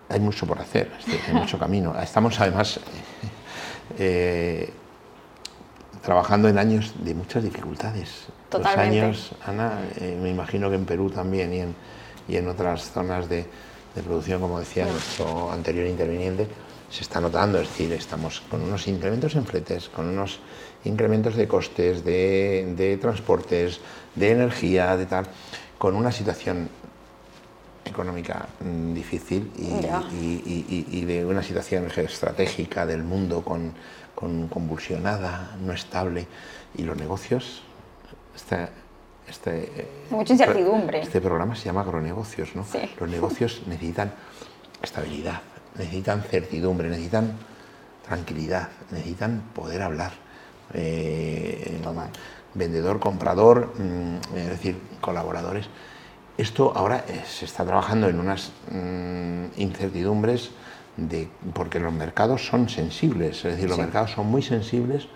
hay 0.10 0.20
mucho 0.20 0.46
por 0.48 0.60
hacer, 0.60 0.92
hay 1.28 1.34
mucho 1.34 1.60
camino. 1.60 1.94
Estamos 2.02 2.40
además... 2.40 2.80
Eh, 4.00 4.74
trabajando 6.04 6.50
en 6.50 6.58
años 6.58 6.94
de 7.04 7.16
muchas 7.16 7.44
dificultades. 7.44 8.28
Totalmente. 8.50 8.96
Los 8.96 9.04
años, 9.04 9.32
Ana, 9.46 9.80
eh, 9.96 10.18
me 10.22 10.30
imagino 10.30 10.70
que 10.70 10.76
en 10.76 10.86
Perú 10.86 11.10
también 11.10 11.54
y 11.54 11.60
en, 11.60 11.76
y 12.28 12.36
en 12.36 12.48
otras 12.50 12.92
zonas 12.92 13.30
de, 13.30 13.46
de 13.96 14.04
producción, 14.04 14.42
como 14.42 14.60
decía 14.60 14.86
nuestro 14.86 15.52
anterior 15.52 15.88
interviniente, 15.88 16.48
se 16.90 17.02
está 17.02 17.20
notando, 17.20 17.60
es 17.60 17.70
decir, 17.70 17.92
estamos 17.94 18.42
con 18.52 18.62
unos 18.62 18.88
incrementos 18.88 19.36
en 19.36 19.46
fletes, 19.46 19.90
con 19.90 20.08
unos 20.08 20.40
incrementos 20.84 21.36
de 21.36 21.48
costes, 21.48 22.04
de, 22.04 22.74
de 22.78 22.98
transportes, 22.98 23.80
de 24.14 24.32
energía, 24.32 24.96
de 24.98 25.06
tal, 25.06 25.26
con 25.78 25.96
una 25.96 26.12
situación 26.12 26.70
económica 27.86 28.48
mm, 28.60 28.94
difícil 28.94 29.52
y, 29.58 30.16
y, 30.16 30.66
y, 30.70 31.00
y, 31.00 31.06
de 31.06 31.26
una 31.26 31.44
situación 31.44 31.88
estratégica 31.96 32.86
del 32.86 33.04
mundo 33.04 33.42
con 33.42 33.74
con 34.24 34.48
convulsionada, 34.48 35.58
no 35.60 35.74
estable, 35.74 36.28
y 36.78 36.84
los 36.84 36.96
negocios, 36.96 37.62
este, 38.34 38.70
este, 39.28 39.88
mucha 40.12 40.32
incertidumbre. 40.32 41.02
Este 41.02 41.20
programa 41.20 41.56
se 41.56 41.66
llama 41.66 41.82
agronegocios, 41.82 42.56
¿no? 42.56 42.66
Los 43.02 43.10
negocios 43.10 43.64
necesitan 43.68 44.14
estabilidad, 44.82 45.42
necesitan 45.78 46.24
certidumbre, 46.24 46.88
necesitan 46.90 47.34
tranquilidad, 48.08 48.70
necesitan 48.92 49.42
poder 49.54 49.82
hablar. 49.82 50.14
Eh, 50.74 51.82
vendedor, 52.54 53.00
comprador, 53.00 53.74
mm, 53.78 54.38
es 54.38 54.50
decir, 54.50 54.78
colaboradores. 55.02 55.68
Esto 56.38 56.72
ahora 56.76 57.04
eh, 57.10 57.24
se 57.28 57.44
está 57.44 57.66
trabajando 57.66 58.08
en 58.08 58.20
unas 58.20 58.54
mm, 58.72 59.60
incertidumbres 59.60 60.52
porque 61.54 61.80
los 61.80 61.94
mercados 61.94 62.46
son 62.46 62.70
sensibles, 62.70 63.38
es 63.46 63.56
decir, 63.56 63.70
los 63.70 63.78
mercados 63.78 64.12
son 64.12 64.28
muy 64.28 64.44
sensibles 64.44 65.08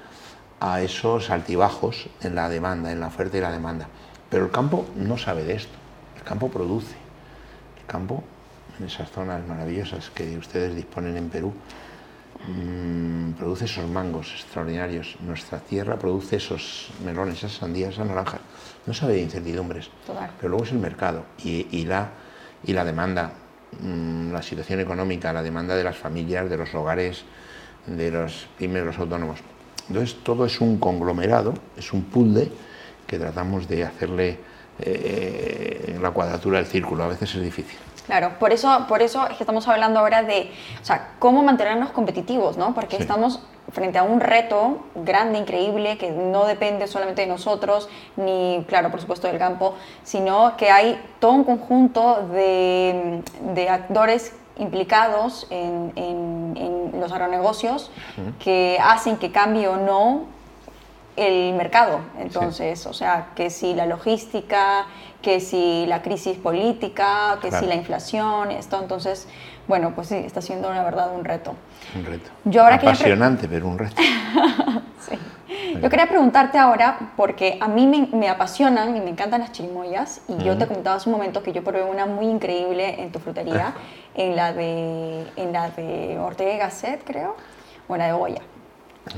a 0.59 0.81
esos 0.81 1.29
altibajos 1.29 2.09
en 2.21 2.35
la 2.35 2.49
demanda, 2.49 2.91
en 2.91 2.99
la 2.99 3.07
oferta 3.07 3.37
y 3.37 3.41
la 3.41 3.51
demanda. 3.51 3.87
Pero 4.29 4.45
el 4.45 4.51
campo 4.51 4.87
no 4.95 5.17
sabe 5.17 5.43
de 5.43 5.53
esto, 5.53 5.77
el 6.15 6.23
campo 6.23 6.49
produce. 6.49 6.95
El 7.79 7.85
campo, 7.85 8.23
en 8.79 8.85
esas 8.85 9.09
zonas 9.11 9.45
maravillosas 9.47 10.09
que 10.09 10.37
ustedes 10.37 10.75
disponen 10.75 11.15
en 11.15 11.29
Perú, 11.29 11.53
mm, 12.47 13.33
produce 13.33 13.65
esos 13.65 13.87
mangos 13.87 14.33
extraordinarios. 14.33 15.15
Nuestra 15.21 15.59
tierra 15.59 15.97
produce 15.97 16.37
esos 16.37 16.89
melones, 17.05 17.37
esas 17.37 17.53
sandías, 17.53 17.93
esas 17.93 18.07
naranjas. 18.07 18.41
No 18.85 18.93
sabe 18.93 19.13
de 19.13 19.21
incertidumbres, 19.21 19.89
pero 20.37 20.49
luego 20.49 20.65
es 20.65 20.71
el 20.71 20.79
mercado 20.79 21.25
y, 21.43 21.85
la, 21.85 22.09
y 22.63 22.73
la 22.73 22.83
demanda 22.83 23.31
la 23.81 24.41
situación 24.41 24.79
económica, 24.79 25.33
la 25.33 25.43
demanda 25.43 25.75
de 25.75 25.83
las 25.83 25.97
familias, 25.97 26.49
de 26.49 26.57
los 26.57 26.73
hogares, 26.73 27.23
de 27.85 28.11
los 28.11 28.47
primeros 28.57 28.97
autónomos. 28.97 29.39
Entonces, 29.87 30.17
todo 30.23 30.45
es 30.45 30.59
un 30.59 30.77
conglomerado, 30.79 31.53
es 31.77 31.93
un 31.93 32.03
puzzle 32.03 32.51
que 33.05 33.17
tratamos 33.17 33.67
de 33.67 33.85
hacerle 33.85 34.37
eh, 34.79 35.97
la 36.01 36.11
cuadratura 36.11 36.57
del 36.57 36.67
círculo. 36.67 37.03
A 37.03 37.07
veces 37.07 37.33
es 37.35 37.41
difícil. 37.41 37.77
Claro, 38.05 38.33
por 38.39 38.53
eso, 38.53 38.85
por 38.87 39.01
eso 39.01 39.27
es 39.27 39.37
que 39.37 39.43
estamos 39.43 39.67
hablando 39.67 39.99
ahora 39.99 40.23
de 40.23 40.51
o 40.81 40.85
sea, 40.85 41.15
cómo 41.19 41.43
mantenernos 41.43 41.91
competitivos, 41.91 42.57
¿no? 42.57 42.73
Porque 42.73 42.97
estamos 42.97 43.41
frente 43.71 43.97
a 43.97 44.03
un 44.03 44.19
reto 44.19 44.85
grande, 44.95 45.39
increíble, 45.39 45.97
que 45.97 46.11
no 46.11 46.45
depende 46.45 46.87
solamente 46.87 47.21
de 47.21 47.27
nosotros, 47.27 47.89
ni, 48.15 48.63
claro, 48.67 48.91
por 48.91 49.01
supuesto, 49.01 49.27
del 49.27 49.37
campo, 49.37 49.75
sino 50.03 50.55
que 50.57 50.69
hay 50.71 51.01
todo 51.19 51.33
un 51.33 51.43
conjunto 51.43 52.27
de, 52.31 53.21
de 53.53 53.69
actores 53.69 54.33
implicados 54.59 55.47
en, 55.49 55.91
en, 55.95 56.37
los 56.99 57.11
agronegocios 57.11 57.91
que 58.39 58.79
hacen 58.81 59.17
que 59.17 59.31
cambie 59.31 59.67
o 59.67 59.77
no 59.77 60.23
el 61.15 61.53
mercado. 61.53 61.99
Entonces, 62.19 62.85
o 62.87 62.93
sea, 62.93 63.29
que 63.35 63.49
si 63.49 63.75
la 63.75 63.85
logística, 63.85 64.87
que 65.21 65.39
si 65.39 65.85
la 65.85 66.01
crisis 66.01 66.37
política, 66.37 67.37
que 67.41 67.51
si 67.51 67.65
la 67.65 67.75
inflación, 67.75 68.51
esto, 68.51 68.79
entonces, 68.81 69.27
bueno, 69.67 69.93
pues 69.93 70.07
sí, 70.07 70.15
está 70.15 70.41
siendo 70.41 70.69
una 70.69 70.83
verdad 70.83 71.13
un 71.13 71.25
reto. 71.25 71.53
Un 71.95 72.05
reto. 72.05 72.29
Yo 72.45 72.63
ahora 72.63 72.75
Apasionante, 72.75 73.47
pero 73.47 73.67
un 73.67 73.77
reto. 73.77 73.95
sí. 74.99 75.17
Yo 75.81 75.89
quería 75.89 76.07
preguntarte 76.07 76.57
ahora, 76.57 77.11
porque 77.17 77.57
a 77.59 77.67
mí 77.67 77.85
me, 77.85 78.07
me 78.17 78.29
apasionan 78.29 78.95
y 78.95 79.01
me 79.01 79.09
encantan 79.09 79.41
las 79.41 79.51
chirimoyas, 79.51 80.21
y 80.27 80.43
yo 80.43 80.57
te 80.57 80.67
comentaba 80.67 80.95
hace 80.95 81.09
un 81.09 81.15
momento 81.15 81.43
que 81.43 81.51
yo 81.51 81.63
probé 81.63 81.83
una 81.83 82.05
muy 82.05 82.25
increíble 82.25 83.01
en 83.01 83.11
tu 83.11 83.19
frutería, 83.19 83.73
en 84.15 84.35
la 84.35 84.53
de, 84.53 85.27
en 85.35 85.53
la 85.53 85.69
de 85.69 86.17
Ortega 86.19 86.65
Gasset, 86.65 87.03
creo, 87.03 87.35
o 87.87 87.97
la 87.97 88.07
de 88.07 88.13
Goya. 88.13 88.41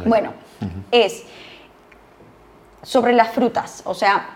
Bueno, 0.06 0.34
es 0.92 1.24
sobre 2.84 3.14
las 3.14 3.30
frutas, 3.30 3.82
o 3.86 3.94
sea, 3.94 4.30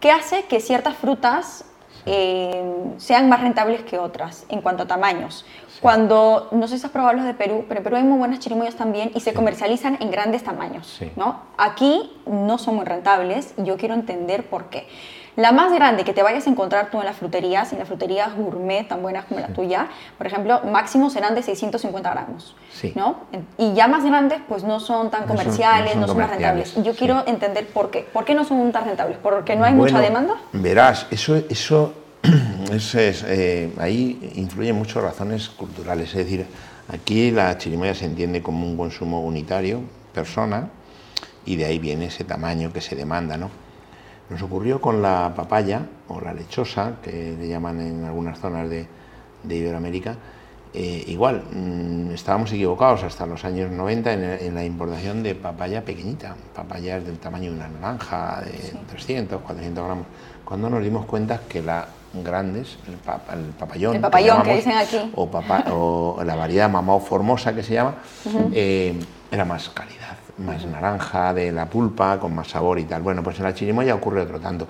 ¿qué 0.00 0.10
hace 0.10 0.44
que 0.44 0.60
ciertas 0.60 0.96
frutas 0.96 1.64
eh, 2.06 2.64
sean 2.98 3.28
más 3.28 3.40
rentables 3.40 3.82
que 3.82 3.98
otras 3.98 4.44
en 4.48 4.60
cuanto 4.60 4.84
a 4.84 4.86
tamaños? 4.86 5.44
Cuando, 5.80 6.48
no 6.52 6.68
sé 6.68 6.78
si 6.78 6.86
has 6.86 6.92
probado 6.92 7.14
los 7.14 7.24
de 7.24 7.34
Perú, 7.34 7.64
pero 7.68 7.78
en 7.78 7.84
Perú 7.84 7.96
hay 7.96 8.04
muy 8.04 8.18
buenas 8.18 8.38
chirimoyas 8.38 8.76
también 8.76 9.10
y 9.14 9.20
se 9.20 9.34
comercializan 9.34 9.98
en 10.00 10.12
grandes 10.12 10.44
tamaños, 10.44 11.00
¿no? 11.16 11.40
Aquí 11.56 12.12
no 12.26 12.58
son 12.58 12.76
muy 12.76 12.84
rentables 12.84 13.54
y 13.58 13.64
yo 13.64 13.76
quiero 13.76 13.94
entender 13.94 14.44
por 14.48 14.66
qué. 14.66 14.86
La 15.34 15.50
más 15.50 15.72
grande 15.72 16.04
que 16.04 16.12
te 16.12 16.22
vayas 16.22 16.46
a 16.46 16.50
encontrar 16.50 16.90
tú 16.90 17.00
en 17.00 17.06
las 17.06 17.16
fruterías, 17.16 17.72
en 17.72 17.78
las 17.78 17.88
fruterías 17.88 18.34
gourmet 18.36 18.86
tan 18.86 19.00
buenas 19.00 19.24
como 19.24 19.40
la 19.40 19.48
tuya, 19.48 19.88
por 20.18 20.26
ejemplo, 20.26 20.60
máximo 20.64 21.08
serán 21.08 21.34
de 21.34 21.42
650 21.42 22.10
gramos, 22.10 22.54
¿no? 22.94 23.20
Y 23.56 23.72
ya 23.72 23.88
más 23.88 24.04
grandes, 24.04 24.40
pues 24.46 24.62
no 24.62 24.78
son 24.78 25.10
tan 25.10 25.26
comerciales, 25.26 25.96
no 25.96 26.06
son, 26.06 26.18
más 26.18 26.28
rentables. 26.30 26.76
Y 26.76 26.82
yo 26.82 26.94
quiero 26.94 27.24
entender 27.26 27.66
por 27.68 27.90
qué. 27.90 28.00
¿Por 28.12 28.26
qué 28.26 28.34
no 28.34 28.44
son 28.44 28.72
tan 28.72 28.84
rentables? 28.84 29.16
¿Porque 29.22 29.56
no 29.56 29.64
hay 29.64 29.72
mucha 29.72 30.00
demanda? 30.00 30.34
Verás, 30.52 31.06
eso, 31.10 31.34
eso 32.70 32.98
es, 33.00 33.24
eh, 33.26 33.72
ahí 33.78 34.32
influyen 34.34 34.76
muchas 34.76 35.02
razones 35.02 35.48
culturales. 35.48 36.10
Es 36.10 36.16
decir, 36.16 36.46
aquí 36.92 37.30
la 37.30 37.56
chirimoya 37.56 37.94
se 37.94 38.04
entiende 38.04 38.42
como 38.42 38.66
un 38.66 38.76
consumo 38.76 39.22
unitario, 39.22 39.80
persona, 40.12 40.68
y 41.46 41.56
de 41.56 41.64
ahí 41.64 41.78
viene 41.78 42.06
ese 42.06 42.24
tamaño 42.24 42.70
que 42.70 42.82
se 42.82 42.96
demanda, 42.96 43.38
¿no? 43.38 43.61
Nos 44.32 44.40
ocurrió 44.40 44.80
con 44.80 45.02
la 45.02 45.30
papaya 45.36 45.82
o 46.08 46.18
la 46.18 46.32
lechosa, 46.32 46.94
que 47.02 47.36
le 47.38 47.48
llaman 47.48 47.78
en 47.82 48.04
algunas 48.04 48.38
zonas 48.38 48.70
de, 48.70 48.86
Iberoamérica. 49.46 50.16
Eh, 50.72 51.04
igual, 51.08 51.42
mm, 51.52 52.12
estábamos 52.12 52.50
equivocados 52.50 53.04
hasta 53.04 53.26
los 53.26 53.44
años 53.44 53.70
90 53.70 54.12
en, 54.40 54.54
la 54.54 54.64
importación 54.64 55.22
de 55.22 55.34
papaya 55.34 55.84
pequeñita, 55.84 56.34
papayas 56.54 57.04
del 57.04 57.18
tamaño 57.18 57.50
de 57.50 57.58
una 57.58 57.68
naranja, 57.68 58.40
de 58.40 58.72
300, 58.88 59.42
400 59.42 59.84
gramos, 59.84 60.06
cuando 60.46 60.70
nos 60.70 60.82
dimos 60.82 61.04
cuenta 61.04 61.42
que 61.46 61.60
la 61.60 61.86
grandes, 62.24 62.78
el, 62.88 62.96
papayón, 63.58 63.96
el 63.96 64.00
papayón 64.00 64.42
que, 64.42 64.56
dicen 64.56 64.78
aquí, 64.78 65.12
o, 65.14 66.22
la 66.24 66.36
variedad 66.36 66.70
mamao 66.70 67.00
formosa 67.00 67.54
que 67.54 67.62
se 67.62 67.74
llama, 67.74 67.96
eh, 68.52 68.98
era 69.30 69.44
más 69.44 69.68
calidad 69.68 70.01
más 70.38 70.64
naranja 70.66 71.34
de 71.34 71.52
la 71.52 71.66
pulpa, 71.66 72.18
con 72.18 72.34
más 72.34 72.48
sabor 72.48 72.78
y 72.78 72.84
tal. 72.84 73.02
Bueno, 73.02 73.22
pues 73.22 73.38
en 73.38 73.44
la 73.44 73.54
chirimoya 73.54 73.94
ocurre 73.94 74.22
otro 74.22 74.40
tanto. 74.40 74.66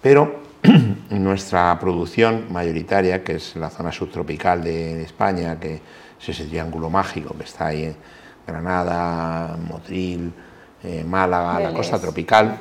Pero 0.00 0.40
nuestra 1.10 1.78
producción 1.78 2.46
mayoritaria, 2.50 3.22
que 3.22 3.36
es 3.36 3.56
la 3.56 3.70
zona 3.70 3.92
subtropical 3.92 4.62
de 4.62 5.02
España, 5.02 5.58
que 5.58 5.80
es 6.20 6.28
ese 6.28 6.44
triángulo 6.44 6.90
mágico 6.90 7.34
que 7.36 7.44
está 7.44 7.66
ahí 7.66 7.84
en 7.84 7.96
Granada, 8.46 9.56
Motril, 9.56 10.32
eh, 10.84 11.04
Málaga, 11.04 11.58
la 11.60 11.72
costa 11.72 11.98
tropical, 11.98 12.58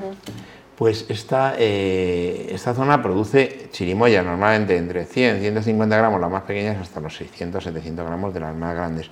pues 0.75 1.05
esta, 1.09 1.55
eh, 1.57 2.47
esta 2.51 2.74
zona 2.74 3.01
produce 3.01 3.69
chirimoya 3.71 4.24
normalmente 4.24 4.75
entre 4.75 5.05
100 5.05 5.38
y 5.38 5.39
150 5.41 5.95
gramos, 5.95 6.19
las 6.19 6.31
más 6.31 6.43
pequeñas, 6.43 6.77
hasta 6.81 7.00
los 7.00 7.15
600, 7.15 7.63
700 7.63 8.05
gramos 8.05 8.33
de 8.33 8.39
las 8.39 8.55
más 8.55 8.75
grandes. 8.75 9.09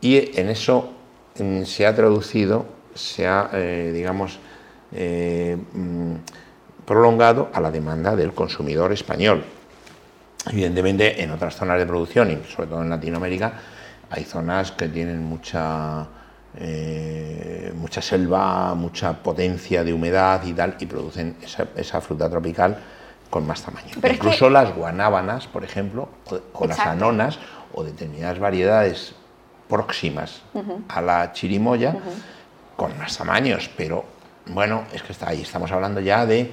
Y 0.00 0.38
en 0.38 0.48
eso 0.48 0.92
se 1.64 1.86
ha 1.86 1.94
traducido, 1.94 2.66
se 2.94 3.26
ha, 3.26 3.50
eh, 3.52 3.90
digamos, 3.94 4.38
eh, 4.92 5.56
mm, 5.72 6.14
prolongado 6.84 7.50
a 7.52 7.60
la 7.60 7.70
demanda 7.70 8.16
del 8.16 8.32
consumidor 8.32 8.92
español. 8.92 9.44
Evidentemente, 10.50 11.22
en 11.22 11.30
otras 11.30 11.56
zonas 11.56 11.78
de 11.78 11.86
producción, 11.86 12.30
y 12.30 12.50
sobre 12.50 12.68
todo 12.68 12.82
en 12.82 12.90
Latinoamérica, 12.90 13.52
hay 14.10 14.24
zonas 14.24 14.72
que 14.72 14.88
tienen 14.88 15.22
mucha 15.22 16.06
eh, 16.58 17.72
mucha 17.74 18.02
selva, 18.02 18.74
mucha 18.74 19.14
potencia 19.22 19.82
de 19.82 19.92
humedad 19.92 20.42
y 20.44 20.52
tal, 20.52 20.76
y 20.78 20.86
producen 20.86 21.36
esa, 21.76 22.00
fruta 22.02 22.28
tropical 22.28 22.76
con 23.30 23.46
más 23.46 23.62
tamaño. 23.62 23.94
Incluso 24.02 24.50
las 24.50 24.74
guanábanas, 24.74 25.46
por 25.46 25.64
ejemplo, 25.64 26.10
o, 26.52 26.66
las 26.66 26.78
anonas, 26.80 27.38
o 27.72 27.84
determinadas 27.84 28.38
variedades 28.38 29.14
próximas 29.72 30.42
a 30.88 31.00
la 31.00 31.32
chirimoya, 31.32 31.96
con 32.76 32.96
más 32.98 33.16
tamaños, 33.16 33.70
pero 33.74 34.04
bueno, 34.46 34.84
es 34.92 35.02
que 35.02 35.12
está 35.12 35.30
ahí, 35.30 35.40
estamos 35.40 35.72
hablando 35.72 35.98
ya 36.00 36.26
de 36.26 36.52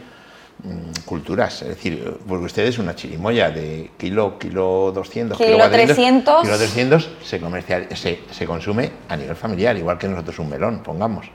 mm, 0.64 1.04
culturas, 1.04 1.62
es 1.64 1.68
decir, 1.68 2.18
porque 2.26 2.46
ustedes 2.46 2.80
una 2.80 2.96
chirimoya 2.96 3.52
de 3.52 3.92
kilo, 3.98 4.40
kilo 4.40 4.94
200, 4.94 5.38
kilo, 5.38 5.70
300, 5.70 6.44
kilo 6.44 6.58
300 6.58 7.10
se, 7.22 7.42
comercial, 7.42 7.88
se, 7.94 8.22
se, 8.32 8.46
consume 8.46 8.90
a 9.10 9.18
nivel 9.18 9.36
familiar, 9.36 9.76
igual 9.76 9.98
que 9.98 10.08
nosotros 10.08 10.40
un 10.40 10.50
melón, 10.50 10.82
pongamos. 10.82 11.30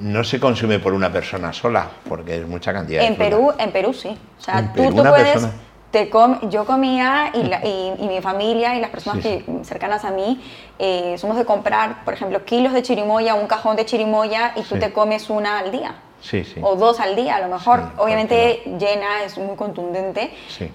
No 0.00 0.22
se 0.22 0.38
consume 0.38 0.78
por 0.78 0.92
una 0.92 1.10
persona 1.10 1.54
sola, 1.54 1.88
porque 2.06 2.36
es 2.36 2.46
mucha 2.46 2.72
cantidad. 2.74 3.02
En 3.02 3.16
Perú, 3.16 3.52
en 3.58 3.72
Perú 3.72 3.94
sí. 3.94 4.16
O 4.38 4.42
sea, 4.42 4.72
tú, 4.74 4.94
puedes, 4.94 5.48
te 5.90 6.10
yo 6.50 6.66
comía 6.66 7.32
y, 7.34 8.04
mi 8.06 8.20
familia 8.20 8.76
y 8.76 8.80
las 8.80 8.90
personas 8.90 9.22
que, 9.22 9.44
cercanas 9.62 10.04
a 10.04 10.10
mí 10.10 10.40
eh, 10.78 11.16
somos 11.18 11.36
de 11.36 11.44
comprar, 11.44 12.04
por 12.04 12.14
ejemplo, 12.14 12.44
kilos 12.44 12.72
de 12.72 12.82
chirimoya, 12.82 13.34
un 13.34 13.46
cajón 13.46 13.76
de 13.76 13.86
chirimoya 13.86 14.52
y 14.56 14.62
tú 14.62 14.78
te 14.78 14.92
comes 14.92 15.30
una 15.30 15.58
al 15.58 15.70
día. 15.70 15.94
Sí, 16.20 16.42
sí. 16.44 16.60
O 16.62 16.74
dos 16.74 16.98
al 16.98 17.14
día, 17.14 17.36
a 17.36 17.40
lo 17.40 17.48
mejor. 17.48 17.92
Obviamente 17.96 18.62
llena, 18.78 19.22
es 19.24 19.38
muy 19.38 19.56
contundente, 19.56 20.32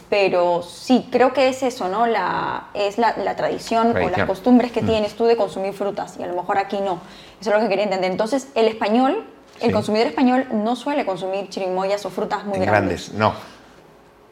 pero 0.09 0.63
sí, 0.63 1.07
creo 1.11 1.33
que 1.33 1.49
es 1.49 1.63
eso, 1.63 1.89
¿no? 1.89 2.07
La, 2.07 2.69
es 2.73 2.97
la, 2.97 3.35
tradición, 3.35 3.95
o 3.95 4.09
las 4.09 4.25
costumbres 4.25 4.71
que 4.71 4.81
mm. 4.81 4.87
tienes 4.87 5.15
tú 5.15 5.25
de 5.25 5.35
consumir 5.35 5.73
frutas 5.73 6.15
y 6.17 6.23
a 6.23 6.27
lo 6.27 6.35
mejor 6.35 6.57
aquí 6.57 6.77
no. 6.77 7.01
Eso 7.41 7.49
es 7.49 7.55
lo 7.55 7.61
que 7.61 7.67
quería 7.67 7.83
entender. 7.83 8.09
Entonces, 8.09 8.47
el 8.55 8.67
español, 8.67 9.25
el 9.59 9.73
consumidor 9.73 10.07
español 10.07 10.47
no 10.51 10.77
suele 10.77 11.05
consumir 11.05 11.49
chirimoyas 11.49 12.05
o 12.05 12.09
frutas 12.09 12.45
muy 12.45 12.59
grandes. 12.59 13.09
grandes. 13.09 13.13
No, 13.13 13.33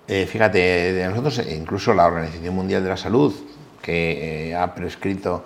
eh, 0.07 0.25
fíjate, 0.25 1.05
nosotros, 1.09 1.39
eh, 1.39 1.55
incluso 1.55 1.93
la 1.93 2.05
Organización 2.05 2.55
Mundial 2.55 2.83
de 2.83 2.89
la 2.89 2.97
Salud, 2.97 3.33
que 3.81 4.49
eh, 4.49 4.55
ha 4.55 4.73
prescrito 4.73 5.43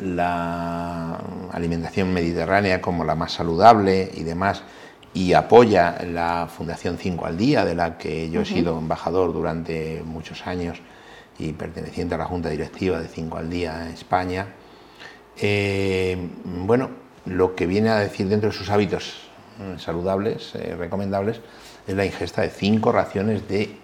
la 0.00 1.18
alimentación 1.52 2.12
mediterránea 2.12 2.80
como 2.80 3.04
la 3.04 3.14
más 3.14 3.32
saludable 3.32 4.10
y 4.14 4.22
demás, 4.22 4.62
y 5.12 5.32
apoya 5.32 5.98
la 6.04 6.48
Fundación 6.48 6.98
5 6.98 7.26
al 7.26 7.36
Día, 7.36 7.64
de 7.64 7.74
la 7.74 7.98
que 7.98 8.30
yo 8.30 8.42
he 8.42 8.44
sido 8.44 8.78
embajador 8.78 9.32
durante 9.32 10.02
muchos 10.04 10.46
años 10.46 10.80
y 11.38 11.52
perteneciente 11.52 12.14
a 12.14 12.18
la 12.18 12.26
Junta 12.26 12.48
Directiva 12.48 13.00
de 13.00 13.08
5 13.08 13.38
al 13.38 13.50
Día 13.50 13.82
en 13.86 13.92
España. 13.92 14.46
bueno, 16.44 16.90
lo 17.26 17.56
que 17.56 17.66
viene 17.66 17.88
a 17.88 17.98
decir 17.98 18.28
dentro 18.28 18.50
de 18.50 18.56
sus 18.56 18.70
hábitos 18.70 19.28
saludables, 19.78 20.52
recomendables, 20.78 21.40
es 21.86 21.94
la 21.94 22.04
ingesta 22.04 22.42
de 22.42 22.50
cinco 22.50 22.92
raciones 22.92 23.48
de 23.48 23.76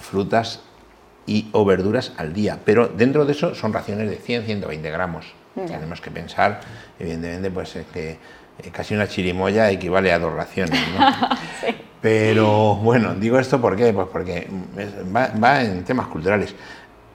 frutas 0.00 0.60
y 1.26 1.48
o 1.52 1.64
verduras 1.64 2.12
al 2.16 2.32
día, 2.32 2.58
pero 2.64 2.88
dentro 2.88 3.24
de 3.24 3.32
eso 3.32 3.54
son 3.54 3.72
raciones 3.72 4.10
de 4.10 4.20
100-120 4.20 4.82
gramos. 4.82 5.26
Tenemos 5.54 6.00
que 6.00 6.10
pensar, 6.10 6.60
evidentemente, 6.98 7.50
pues 7.50 7.76
que 7.92 8.10
eh, 8.58 8.70
casi 8.72 8.94
una 8.94 9.06
chirimoya 9.06 9.70
equivale 9.70 10.12
a 10.12 10.18
dos 10.18 10.32
raciones. 10.32 10.80
Pero 12.00 12.74
bueno, 12.76 13.14
digo 13.14 13.38
esto 13.38 13.60
¿por 13.60 13.76
qué? 13.76 13.92
Pues 13.92 14.08
porque 14.12 14.48
va, 15.14 15.62
en 15.62 15.84
temas 15.84 16.08
culturales. 16.08 16.54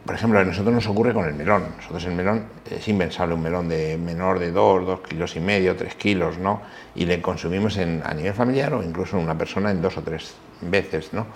Por 0.08 0.16
ejemplo, 0.16 0.40
a 0.40 0.46
nosotros 0.46 0.74
nos 0.74 0.88
ocurre 0.88 1.14
con 1.14 1.26
el 1.26 1.34
melón. 1.34 1.66
Nosotros 1.76 2.06
el 2.06 2.14
melón 2.14 2.46
es 2.72 2.88
impensable 2.88 3.36
un 3.36 3.42
melón 3.42 3.68
de 3.68 3.98
menor 3.98 4.40
de 4.40 4.54
2, 4.54 4.86
2 4.86 5.00
kilos 5.02 5.36
y 5.36 5.42
medio, 5.42 5.76
3 5.76 5.96
kilos, 5.96 6.38
¿no? 6.38 6.62
Y 6.96 7.06
le 7.06 7.22
consumimos 7.22 7.76
en, 7.76 8.02
a 8.06 8.14
nivel 8.14 8.34
familiar 8.34 8.74
o 8.74 8.82
incluso 8.82 9.18
en 9.18 9.24
una 9.24 9.38
persona 9.38 9.70
en 9.70 9.82
dos 9.82 9.98
o 9.98 10.02
tres 10.02 10.36
veces, 10.62 11.12
¿no? 11.12 11.28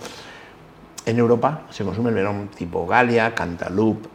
En 1.04 1.18
Europa 1.18 1.64
se 1.68 1.84
consume 1.84 2.08
el 2.08 2.14
melón 2.14 2.48
tipo 2.48 2.86
Galia, 2.86 3.34
Cantaloupe, 3.34 4.08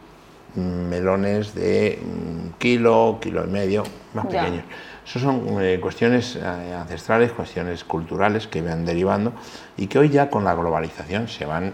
mm, 0.56 0.60
melones 0.60 1.54
de 1.54 2.00
mm, 2.02 2.58
kilo, 2.58 3.18
kilo 3.22 3.44
y 3.44 3.48
medio, 3.50 3.84
más 4.12 4.26
pequeños. 4.26 4.64
Esas 5.06 5.22
son 5.22 5.62
eh, 5.62 5.78
cuestiones 5.80 6.34
eh, 6.34 6.74
ancestrales, 6.74 7.30
cuestiones 7.30 7.84
culturales 7.84 8.48
que 8.48 8.60
van 8.60 8.84
derivando 8.84 9.34
y 9.76 9.86
que 9.86 10.00
hoy 10.00 10.08
ya 10.08 10.28
con 10.28 10.42
la 10.42 10.54
globalización 10.54 11.28
se 11.28 11.44
van 11.44 11.72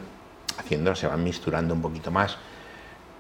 haciendo, 0.59 0.95
se 0.95 1.07
van 1.07 1.25
misturando 1.25 1.73
un 1.73 1.81
poquito 1.81 2.11
más. 2.11 2.37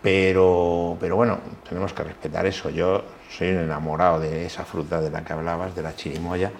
Pero, 0.04 0.98
pero 1.00 1.16
bueno, 1.16 1.38
tenemos 1.66 1.94
que 1.94 2.04
respetar 2.04 2.44
eso. 2.44 2.68
Yo 2.68 3.02
soy 3.30 3.52
un 3.52 3.60
enamorado 3.60 4.20
de 4.20 4.44
esa 4.44 4.62
fruta 4.62 5.00
de 5.00 5.08
la 5.08 5.24
que 5.24 5.32
hablabas, 5.32 5.74
de 5.74 5.80
la 5.80 5.96
chirimoya. 5.96 6.52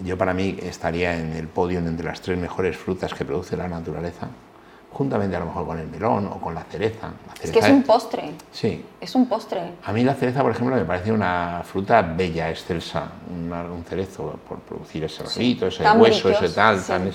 Yo 0.00 0.16
para 0.16 0.32
mí 0.32 0.56
estaría 0.62 1.14
en 1.18 1.34
el 1.34 1.48
podio 1.48 1.80
entre 1.80 2.06
las 2.06 2.22
tres 2.22 2.38
mejores 2.38 2.74
frutas 2.78 3.12
que 3.12 3.26
produce 3.26 3.58
la 3.58 3.68
naturaleza 3.68 4.30
juntamente 4.92 5.36
a 5.36 5.40
lo 5.40 5.46
mejor 5.46 5.66
con 5.66 5.78
el 5.78 5.88
melón 5.88 6.26
o 6.26 6.40
con 6.40 6.54
la 6.54 6.62
cereza. 6.64 7.10
es 7.42 7.50
que 7.50 7.58
es 7.58 7.68
un 7.68 7.82
postre. 7.82 8.32
Sí. 8.50 8.84
Es 9.00 9.14
un 9.14 9.26
postre. 9.26 9.60
A 9.84 9.92
mí 9.92 10.04
la 10.04 10.14
cereza, 10.14 10.42
por 10.42 10.52
ejemplo, 10.52 10.76
me 10.76 10.84
parece 10.84 11.10
una 11.10 11.62
fruta 11.64 12.02
bella, 12.02 12.50
excelsa, 12.50 13.08
un 13.30 13.84
cerezo 13.88 14.38
por 14.48 14.58
producir 14.60 15.04
ese 15.04 15.22
rosito, 15.22 15.66
ese 15.66 15.88
hueso, 15.90 16.30
ese 16.30 16.50
tal. 16.50 16.82
Tan 16.84 17.10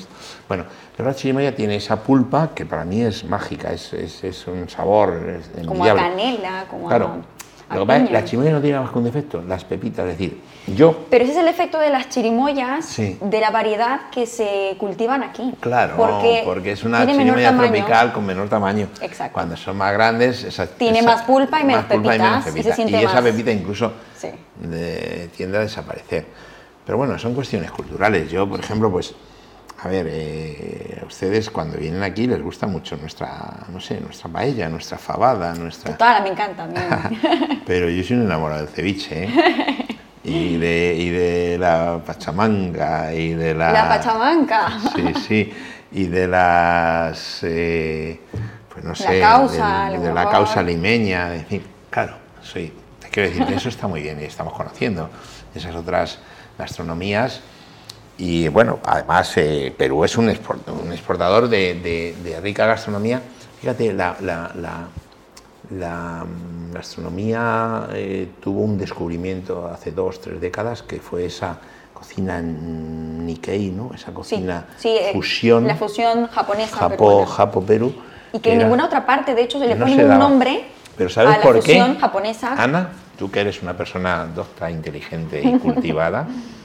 Bueno, 0.47 0.65
la 0.97 1.15
chirimoya 1.15 1.55
tiene 1.55 1.75
esa 1.75 1.97
pulpa 1.97 2.49
que 2.53 2.65
para 2.65 2.83
mí 2.83 3.01
es 3.01 3.23
mágica, 3.23 3.71
es, 3.71 3.93
es, 3.93 4.47
un 4.47 4.67
sabor 4.69 5.41
Como 5.65 5.85
a 5.85 5.95
canela, 5.95 6.65
como 6.69 6.87
claro, 6.87 7.21
la 7.69 8.23
chirimoya 8.23 8.51
no 8.51 8.61
tiene 8.61 8.79
más 8.79 8.91
que 8.91 8.97
un 8.97 9.03
defecto, 9.03 9.41
las 9.41 9.65
pepitas, 9.65 10.05
es 10.05 10.17
decir, 10.17 10.41
yo... 10.67 11.05
Pero 11.09 11.23
ese 11.23 11.33
es 11.33 11.39
el 11.39 11.47
efecto 11.47 11.79
de 11.79 11.89
las 11.89 12.09
chirimoyas, 12.09 12.97
de 12.97 13.39
la 13.39 13.51
variedad 13.51 14.09
que 14.11 14.25
se 14.25 14.75
cultivan 14.77 15.23
aquí. 15.23 15.53
Claro, 15.59 15.95
porque, 15.97 16.71
es 16.71 16.83
una 16.83 17.05
chirimoya 17.05 17.55
tropical 17.57 18.13
con 18.13 18.25
menor 18.25 18.49
tamaño. 18.49 18.87
Exacto. 19.01 19.33
Cuando 19.33 19.57
son 19.57 19.77
más 19.77 19.93
grandes... 19.93 20.43
Esa, 20.43 20.67
tiene 20.67 21.01
más 21.01 21.23
pulpa 21.23 21.61
y 21.61 21.65
menos 21.65 21.85
pepitas. 21.85 22.55
Y, 22.55 22.95
esa 22.95 23.21
pepita 23.21 23.51
incluso 23.51 23.91
tiende 25.35 25.57
a 25.57 25.61
desaparecer. 25.61 26.25
Pero 26.85 26.97
bueno, 26.97 27.19
son 27.19 27.33
cuestiones 27.33 27.69
culturales. 27.71 28.31
Yo, 28.31 28.47
por 28.47 28.61
ejemplo, 28.61 28.89
pues 28.89 29.13
a 29.79 29.87
ver, 29.89 30.07
eh, 30.09 30.99
a 31.01 31.05
ustedes 31.05 31.51
cuando 31.51 31.77
vienen 31.77 32.01
aquí 32.01 32.25
les 32.25 32.41
gusta 32.41 32.65
mucho 32.65 32.97
nuestra, 32.97 33.67
no 33.71 33.79
sé, 33.79 34.01
nuestra 34.01 34.29
paella, 34.29 34.69
nuestra 34.69 34.97
fabada, 34.97 35.53
nuestra... 35.53 35.91
Total, 35.91 36.23
me 36.23 36.29
encanta. 36.29 36.67
Pero 37.65 37.87
yo 37.89 38.03
soy 38.03 38.17
un 38.17 38.23
enamorado 38.23 38.65
del 38.65 38.73
ceviche, 38.73 39.25
¿eh? 39.25 39.87
Y 40.23 40.57
de, 40.57 40.93
y 40.97 41.09
de 41.09 41.57
la 41.57 42.01
pachamanga, 42.05 43.13
y 43.13 43.33
de 43.33 43.53
la... 43.53 43.71
La 43.71 43.87
pachamanca. 43.87 44.77
Sí, 44.93 45.13
sí, 45.25 45.53
y 45.93 46.03
de 46.07 46.27
las... 46.27 47.39
Eh, 47.43 48.19
pues 48.73 48.83
no 48.83 48.93
sé, 48.93 49.21
causa, 49.21 49.89
de, 49.91 50.13
la 50.13 50.29
causa 50.29 50.61
limeña, 50.61 51.33
en 51.33 51.45
fin, 51.45 51.63
claro, 51.89 52.15
soy... 52.41 52.73
Quiero 53.09 53.29
decir, 53.29 53.55
eso 53.55 53.69
está 53.69 53.87
muy 53.87 54.01
bien 54.01 54.19
y 54.19 54.25
estamos 54.25 54.53
conociendo 54.53 55.09
esas 55.55 55.73
otras 55.75 56.19
gastronomías 56.57 57.41
y 58.17 58.47
bueno, 58.47 58.79
además 58.83 59.37
eh, 59.37 59.73
Perú 59.77 60.03
es 60.03 60.17
un, 60.17 60.29
exportador 60.29 61.47
de, 61.47 62.39
rica 62.41 62.65
gastronomía. 62.65 63.21
Fíjate, 63.61 63.93
la, 63.93 64.15
mm, 65.69 66.73
gastronomía 66.73 67.87
eh, 67.93 68.29
tuvo 68.41 68.61
un 68.61 68.77
descubrimiento 68.77 69.67
hace 69.67 69.91
dos, 69.91 70.19
tres 70.19 70.41
décadas 70.41 70.81
que 70.81 70.99
fue 70.99 71.25
esa 71.25 71.59
cocina 71.93 72.41
Nikkei, 72.41 73.69
¿no? 73.69 73.91
esa 73.93 74.11
cocina 74.13 74.65
eh, 74.83 75.11
fusión. 75.13 75.67
La 75.67 75.75
fusión 75.75 76.27
japonesa. 76.27 76.75
Japo, 76.75 77.25
Japo 77.25 77.61
Perú. 77.61 77.93
Y 78.33 78.39
que 78.39 78.53
en 78.53 78.59
ninguna 78.59 78.85
otra 78.85 79.05
parte, 79.05 79.35
de 79.35 79.43
hecho, 79.43 79.59
se 79.59 79.67
le 79.67 79.75
pone 79.75 80.03
un 80.03 80.19
nombre 80.19 80.65
Pero 80.97 81.09
¿sabes 81.09 81.35
a 81.35 81.37
la 81.37 81.43
por 81.43 81.57
fusión 81.57 81.93
qué? 81.93 81.99
japonesa. 82.01 82.55
Ana, 82.61 82.89
tú 83.17 83.31
que 83.31 83.41
eres 83.41 83.61
una 83.61 83.77
persona 83.77 84.25
docta, 84.25 84.71
inteligente 84.71 85.41
y 85.41 85.59
cultivada. 85.59 86.27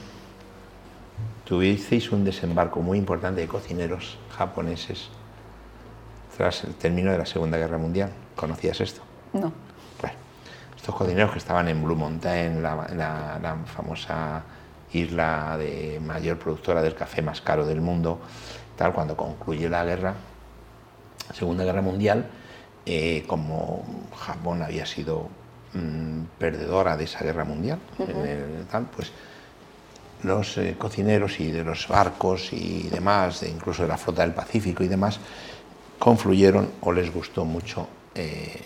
tuvisteis 1.53 2.11
un 2.11 2.25
desembarco 2.25 2.81
muy 2.81 2.97
importante 2.97 3.41
de 3.41 3.47
cocineros 3.47 4.17
japoneses 4.35 5.09
tras 6.35 6.63
el 6.63 6.73
término 6.73 7.11
de 7.11 7.19
la 7.19 7.27
Segunda 7.27 7.59
Guerra 7.59 7.77
Mundial. 7.77 8.09
¿Conocías 8.35 8.81
esto? 8.81 9.01
No. 9.33 9.53
Bueno, 10.01 10.15
estos 10.75 10.95
cocineros 10.95 11.31
que 11.31 11.37
estaban 11.37 11.67
en 11.67 11.83
Blue 11.83 11.95
Mountain, 11.95 12.63
la, 12.63 12.87
la, 13.39 13.55
famosa 13.67 14.41
isla 14.93 15.55
de 15.59 16.01
mayor 16.03 16.39
productora 16.39 16.81
del 16.81 16.95
café 16.95 17.21
más 17.21 17.39
caro 17.41 17.67
del 17.67 17.81
mundo, 17.81 18.19
tal, 18.75 18.91
cuando 18.91 19.15
concluye 19.15 19.69
la 19.69 19.85
guerra, 19.85 20.15
Segunda 21.35 21.63
Guerra 21.63 21.83
Mundial, 21.83 22.25
eh, 22.83 23.25
como 23.27 23.85
Japón 24.17 24.63
había 24.63 24.87
sido 24.87 25.27
mm, 25.75 26.21
perdedora 26.39 26.97
de 26.97 27.03
esa 27.03 27.23
guerra 27.23 27.43
mundial, 27.43 27.77
tal, 28.71 28.87
pues 28.87 29.11
los 30.23 30.57
eh, 30.57 30.75
cocineros 30.77 31.39
y 31.39 31.51
de 31.51 31.63
los 31.63 31.87
barcos 31.87 32.53
y 32.53 32.89
demás, 32.89 33.43
incluso 33.43 33.83
de 33.83 33.89
la 33.89 33.97
flota 33.97 34.21
del 34.21 34.33
Pacífico 34.33 34.83
y 34.83 34.87
demás, 34.87 35.19
confluyeron 35.99 36.69
o 36.81 36.91
les 36.91 37.13
gustó 37.13 37.45
mucho 37.45 37.87
eh, 38.15 38.61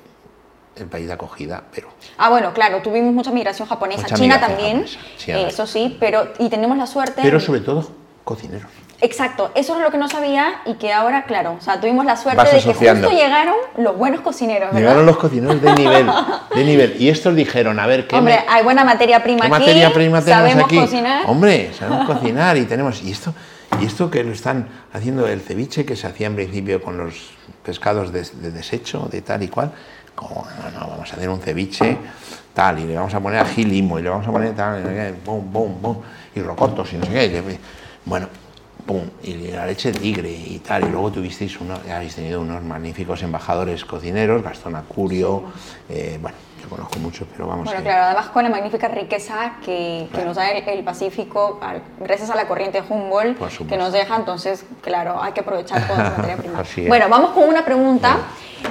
el 0.75 0.85
país 0.87 1.07
de 1.07 1.13
acogida, 1.13 1.63
pero... 1.73 1.89
Ah, 2.17 2.29
bueno, 2.29 2.53
claro, 2.53 2.81
tuvimos 2.81 3.13
mucha 3.13 3.31
migración 3.31 3.67
japonesa, 3.67 4.03
Mucha 4.03 4.15
China 4.15 4.35
migración 4.35 4.57
también, 4.57 4.87
japonesa, 4.87 4.99
sí, 5.17 5.31
a 5.31 5.35
ver. 5.37 5.47
eso 5.47 5.67
sí, 5.67 5.97
pero 5.99 6.33
y 6.39 6.49
tenemos 6.49 6.77
la 6.77 6.87
suerte... 6.87 7.21
Pero 7.21 7.39
sobre 7.39 7.61
todo 7.61 7.89
cocineros. 8.23 8.71
Exacto, 8.99 9.51
eso 9.53 9.75
es 9.75 9.81
lo 9.83 9.91
que 9.91 9.97
no 9.99 10.07
sabía 10.07 10.61
y 10.65 10.73
que 10.75 10.91
ahora, 10.91 11.25
claro, 11.25 11.55
o 11.59 11.61
sea, 11.61 11.79
tuvimos 11.79 12.03
la 12.03 12.15
suerte 12.17 12.37
Vas 12.37 12.51
de 12.51 12.57
que 12.61 12.73
justo 12.73 13.11
llegaron 13.11 13.53
los 13.77 13.95
buenos 13.95 14.21
cocineros, 14.21 14.69
¿verdad? 14.69 14.79
Llegaron 14.79 15.05
los 15.05 15.17
cocineros 15.17 15.61
de 15.61 15.73
nivel, 15.75 16.07
de 16.55 16.63
nivel. 16.63 16.95
Y 16.99 17.09
estos 17.09 17.35
dijeron, 17.35 17.79
a 17.79 17.85
ver, 17.85 18.07
¿qué, 18.07 18.15
Hombre, 18.15 18.39
me- 18.47 18.51
hay 18.51 18.63
buena 18.63 18.83
materia 18.83 19.21
prima 19.21 19.41
qué 19.41 19.45
aquí, 19.47 19.59
materia 19.65 19.93
prima 19.93 20.21
tenemos 20.23 20.43
sabemos 20.49 20.65
aquí? 20.65 20.79
cocinar. 20.79 21.23
Hombre, 21.27 21.71
sabemos 21.77 22.07
cocinar 22.07 22.57
y 22.57 22.65
tenemos... 22.65 23.03
Y 23.03 23.11
esto, 23.11 23.35
y 23.79 23.85
esto 23.85 24.09
que 24.09 24.23
lo 24.23 24.31
están 24.31 24.67
haciendo 24.91 25.27
el 25.27 25.41
ceviche, 25.41 25.85
que 25.85 25.95
se 25.95 26.07
hacía 26.07 26.25
en 26.25 26.35
principio 26.35 26.81
con 26.81 26.97
los 26.97 27.29
pescados 27.63 28.11
de, 28.11 28.23
de 28.23 28.49
desecho, 28.49 29.07
de 29.11 29.21
tal 29.21 29.43
y 29.43 29.47
cual, 29.47 29.73
como, 30.15 30.43
no, 30.73 30.79
no, 30.79 30.87
vamos 30.87 31.11
a 31.11 31.15
hacer 31.15 31.29
un 31.29 31.39
ceviche 31.39 31.97
tal, 32.55 32.79
y 32.79 32.85
le 32.85 32.95
vamos 32.95 33.13
a 33.13 33.19
poner 33.19 33.41
ají 33.41 33.63
limo, 33.63 33.99
y 33.99 34.01
le 34.01 34.09
vamos 34.09 34.27
a 34.27 34.31
poner 34.31 34.55
tal, 34.55 34.79
y 34.81 35.23
bum, 35.23 35.53
bum, 35.53 35.79
bum, 35.79 35.97
y 36.33 36.41
rocotos, 36.41 36.91
y 36.93 36.97
no 36.97 37.05
sé 37.05 37.11
qué. 37.11 37.59
bueno, 38.05 38.27
pum, 38.87 39.01
y 39.21 39.51
la 39.51 39.65
leche 39.65 39.91
de 39.91 39.99
tigre 39.99 40.31
y 40.31 40.59
tal, 40.65 40.85
y 40.85 40.89
luego 40.89 41.11
tuvisteis 41.11 41.59
uno, 41.59 41.75
habéis 41.93 42.15
tenido 42.15 42.39
unos 42.41 42.63
magníficos 42.63 43.21
embajadores 43.21 43.83
cocineros, 43.85 44.41
Gastón 44.41 44.75
Acurio, 44.77 45.43
eh, 45.89 46.17
bueno, 46.21 46.37
yo 46.63 46.69
conozco 46.69 46.97
muchos, 46.99 47.27
pero 47.31 47.47
vamos 47.47 47.65
Bueno, 47.65 47.79
que- 47.79 47.83
claro, 47.85 48.03
además 48.05 48.27
con 48.29 48.43
la 48.43 48.49
magnífica 48.49 48.87
riqueza 48.87 49.55
que, 49.63 50.07
que 50.13 50.23
nos 50.23 50.37
da 50.37 50.49
el, 50.51 50.67
el 50.67 50.83
Pacífico, 50.85 51.59
al- 51.61 51.81
gracias 51.99 52.29
a 52.29 52.35
la 52.35 52.47
corriente 52.47 52.81
Humboldt, 52.87 53.37
que 53.67 53.77
nos 53.77 53.91
deja, 53.91 54.15
entonces, 54.15 54.65
claro, 54.81 55.21
hay 55.21 55.33
que 55.33 55.41
aprovechar 55.41 55.85
toda 55.85 56.01
esa 56.07 56.17
materia 56.17 56.37
prima. 56.37 56.63
Bueno, 56.87 57.07
vamos 57.09 57.31
con 57.31 57.43
una 57.43 57.65
pregunta 57.65 58.17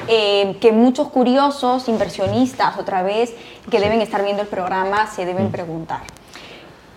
eh, 0.09 0.57
que 0.61 0.73
muchos 0.73 1.09
curiosos, 1.11 1.89
inversionistas, 1.89 2.79
otra 2.79 3.03
vez, 3.03 3.35
que 3.71 3.81
deben 3.81 4.01
estar 4.01 4.25
viendo 4.25 4.43
el 4.43 4.49
programa, 4.49 5.07
se 5.09 5.23
Mm. 5.23 5.27
deben 5.27 5.51
preguntar. 5.53 6.01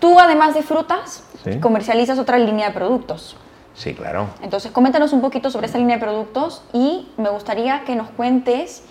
Tú, 0.00 0.18
además 0.18 0.54
de 0.54 0.62
frutas, 0.62 1.22
Sí. 1.44 1.58
comercializas 1.60 2.18
otra 2.18 2.38
línea 2.38 2.68
de 2.68 2.74
productos. 2.74 3.36
Sí, 3.74 3.94
claro. 3.94 4.28
Entonces, 4.42 4.72
coméntanos 4.72 5.12
un 5.12 5.20
poquito 5.20 5.50
sobre 5.50 5.66
esta 5.66 5.78
línea 5.78 5.96
de 5.96 6.02
productos 6.02 6.62
y 6.72 7.08
me 7.16 7.28
gustaría 7.30 7.84
que 7.84 7.94
nos 7.96 8.08
cuentes 8.10 8.82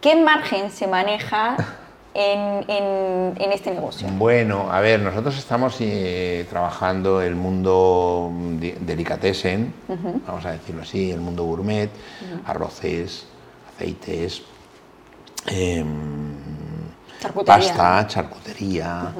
qué 0.00 0.16
margen 0.16 0.70
se 0.70 0.86
maneja 0.86 1.56
en, 2.14 2.64
en- 2.68 3.34
en 3.40 3.52
este 3.52 3.70
negocio. 3.72 4.08
Bueno, 4.12 4.72
a 4.72 4.80
ver, 4.80 4.98
nosotros 5.00 5.36
estamos 5.38 5.76
eh, 5.80 6.46
trabajando 6.50 7.20
el 7.20 7.36
mundo 7.36 8.30
de- 8.58 8.76
delicatessen, 8.80 9.72
vamos 10.26 10.44
a 10.46 10.52
decirlo 10.52 10.82
así, 10.82 11.10
el 11.12 11.20
mundo 11.20 11.44
gourmet, 11.44 11.90
arroces, 12.46 13.26
aceites, 13.74 14.42
em, 15.46 16.34
Charcutería. 17.20 17.54
pasta, 17.74 18.06
charcutería, 18.08 19.12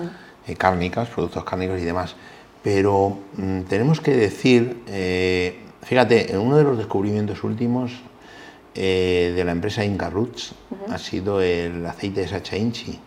eh, 0.49 0.57
cárnicas, 0.57 1.09
productos 1.09 1.45
cárnicos 1.45 1.79
y 1.79 1.85
demás. 1.85 2.17
Pero 2.63 3.19
mm, 3.37 3.63
tenemos 3.63 4.01
que 4.01 4.17
decir, 4.17 4.83
eh, 4.89 5.59
fíjate, 5.83 6.33
en 6.33 6.39
uno 6.39 6.57
de 6.57 6.65
los 6.65 6.79
descubrimientos 6.79 7.45
últimos 7.45 7.93
eh, 8.75 9.35
de 9.37 9.45
la 9.45 9.53
empresa 9.53 9.85
Inca 9.85 10.09
Roots 10.09 10.55
ha 10.91 10.97
sido 10.97 11.43
el 11.43 11.85
aceite 11.85 12.23
de 12.23 12.29
Sacha 12.29 12.57
Inchi. 12.57 12.99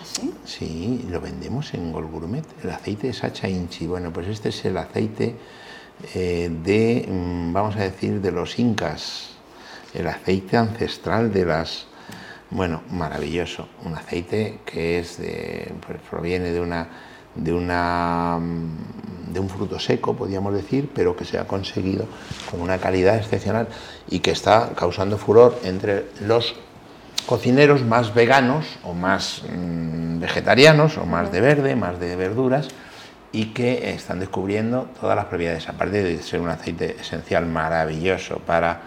¿Así? 0.00 0.32
Sí, 0.44 1.06
lo 1.10 1.20
vendemos 1.20 1.74
en 1.74 1.92
Gol 1.92 2.06
Gourmet, 2.06 2.44
el 2.64 2.70
aceite 2.70 3.08
de 3.08 3.12
Sacha 3.12 3.48
Inchi. 3.48 3.86
Bueno, 3.86 4.10
pues 4.10 4.28
este 4.28 4.48
es 4.48 4.64
el 4.64 4.76
aceite 4.78 5.36
de, 6.14 7.06
mm, 7.08 7.52
vamos 7.52 7.76
a 7.76 7.80
decir, 7.80 8.20
de 8.20 8.32
los 8.32 8.58
incas, 8.58 9.32
el 9.92 10.06
aceite 10.06 10.56
ancestral 10.56 11.32
de 11.32 11.44
las... 11.44 11.86
Bueno, 12.54 12.82
maravilloso, 12.90 13.66
un 13.82 13.94
aceite 13.94 14.58
que 14.66 14.98
es 14.98 15.16
de, 15.16 15.72
pues 15.86 15.98
proviene 16.10 16.50
de 16.50 16.60
una, 16.60 16.86
de 17.34 17.50
una, 17.50 18.38
mm, 18.38 19.32
de 19.32 19.40
un 19.40 19.48
fruto 19.48 19.80
seco, 19.80 20.14
podríamos 20.14 20.52
decir, 20.52 20.90
pero 20.94 21.16
que 21.16 21.24
se 21.24 21.38
ha 21.38 21.46
conseguido 21.46 22.04
con 22.50 22.60
una 22.60 22.76
calidad 22.76 23.16
excepcional 23.16 23.68
y 24.06 24.18
que 24.18 24.32
está 24.32 24.72
causando 24.76 25.16
furor 25.16 25.58
entre 25.64 26.08
los 26.20 26.54
cocineros 27.24 27.86
más 27.86 28.12
veganos 28.12 28.66
o 28.84 28.92
más 28.92 29.44
mm, 29.48 30.20
vegetarianos 30.20 30.98
o 30.98 31.06
más 31.06 31.32
de 31.32 31.40
verde, 31.40 31.74
más 31.74 31.98
de 31.98 32.16
verduras 32.16 32.68
y 33.32 33.46
que 33.54 33.94
están 33.94 34.20
descubriendo 34.20 34.90
todas 35.00 35.16
las 35.16 35.24
propiedades, 35.24 35.70
aparte 35.70 36.02
de 36.02 36.22
ser 36.22 36.42
un 36.42 36.50
aceite 36.50 36.96
esencial 37.00 37.46
maravilloso 37.46 38.40
para, 38.40 38.82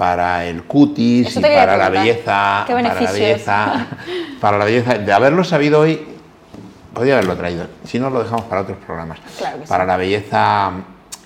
para 0.00 0.46
el 0.46 0.62
cutis 0.62 1.36
y 1.36 1.40
para 1.40 1.76
la 1.76 1.90
belleza, 1.90 2.64
¿Qué 2.66 2.72
para 2.72 2.94
la 2.94 3.12
belleza, 3.12 3.86
para 4.40 4.56
la 4.56 4.64
belleza. 4.64 4.94
De 4.96 5.12
haberlo 5.12 5.44
sabido 5.44 5.80
hoy, 5.80 6.00
podría 6.94 7.16
haberlo 7.18 7.36
traído, 7.36 7.66
si 7.84 7.98
no 7.98 8.08
lo 8.08 8.22
dejamos 8.22 8.46
para 8.46 8.62
otros 8.62 8.78
programas. 8.78 9.18
Claro 9.36 9.58
que 9.58 9.64
sí. 9.64 9.68
para 9.68 9.84
la 9.84 9.98
belleza 9.98 10.70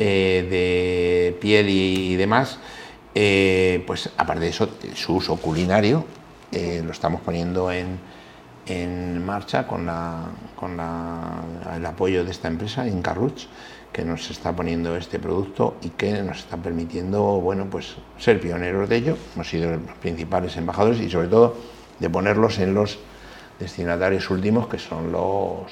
eh, 0.00 0.48
de 0.50 1.38
piel 1.40 1.68
y, 1.68 2.14
y 2.14 2.16
demás, 2.16 2.58
eh, 3.14 3.84
pues 3.86 4.10
aparte 4.18 4.40
de 4.42 4.48
eso, 4.48 4.68
su 4.96 5.14
uso 5.14 5.36
culinario 5.36 6.04
eh, 6.50 6.82
lo 6.84 6.90
estamos 6.90 7.20
poniendo 7.20 7.70
en, 7.70 7.96
en 8.66 9.24
marcha 9.24 9.68
con, 9.68 9.86
la, 9.86 10.16
con 10.56 10.76
la- 10.76 11.76
el 11.76 11.86
apoyo 11.86 12.24
de 12.24 12.32
esta 12.32 12.48
empresa, 12.48 12.88
Inca 12.88 13.14
Roots, 13.14 13.46
que 13.94 14.04
nos 14.04 14.28
está 14.28 14.50
poniendo 14.52 14.96
este 14.96 15.20
producto 15.20 15.76
y 15.80 15.90
que 15.90 16.20
nos 16.24 16.38
está 16.40 16.56
permitiendo 16.56 17.22
bueno, 17.40 17.66
pues, 17.70 17.94
ser 18.18 18.40
pioneros 18.40 18.88
de 18.88 18.96
ello. 18.96 19.16
Hemos 19.36 19.48
sido 19.48 19.70
los 19.70 19.80
principales 20.02 20.56
embajadores 20.56 21.00
y 21.00 21.08
sobre 21.08 21.28
todo 21.28 21.54
de 22.00 22.10
ponerlos 22.10 22.58
en 22.58 22.74
los 22.74 22.98
destinatarios 23.60 24.28
últimos, 24.30 24.66
que 24.66 24.80
son 24.80 25.12
los, 25.12 25.70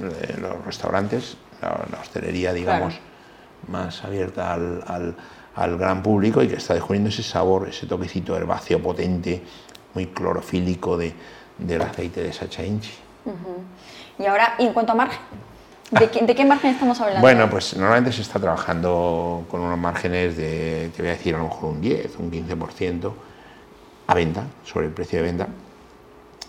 eh, 0.00 0.36
los 0.42 0.62
restaurantes, 0.66 1.38
la, 1.62 1.68
la 1.90 2.00
hostelería, 2.02 2.52
digamos, 2.52 2.94
más 3.66 4.04
abierta 4.04 4.52
al, 4.52 4.84
al- 4.86 5.16
al 5.54 5.78
gran 5.78 6.02
público 6.02 6.42
y 6.42 6.48
que 6.48 6.56
está 6.56 6.74
descubriendo 6.74 7.08
ese 7.08 7.22
sabor, 7.22 7.66
ese 7.66 7.86
toquecito 7.86 8.36
herbáceo 8.36 8.82
potente, 8.82 9.42
muy 9.94 10.06
clorofílico 10.08 10.98
de, 10.98 11.14
del 11.56 11.80
aceite 11.80 12.22
de 12.22 12.32
Sacha 12.32 12.62
Inchi. 12.62 12.92
Y 14.18 14.26
ahora, 14.26 14.54
y 14.58 14.66
en 14.66 14.72
cuanto 14.74 14.92
a 14.92 14.94
margen, 14.96 15.18
¿de 15.92 16.34
qué, 16.34 16.44
margen 16.44 16.70
estamos 16.70 17.00
hablando? 17.00 17.20
Bueno, 17.20 17.48
pues 17.50 17.76
normalmente 17.76 18.12
se 18.12 18.22
está 18.22 18.38
trabajando 18.38 19.44
con 19.50 19.60
unos 19.60 19.78
márgenes 19.78 20.36
de, 20.36 20.90
te 20.96 21.02
voy 21.02 21.10
a 21.10 21.14
decir, 21.14 21.34
a 21.34 21.38
lo 21.38 21.44
mejor 21.44 21.70
un 21.70 21.80
10, 21.80 22.18
un 22.18 22.30
15% 22.30 23.12
a 24.06 24.14
venta, 24.14 24.44
sobre 24.64 24.86
el 24.86 24.92
precio 24.92 25.18
de 25.18 25.24
venta. 25.24 25.48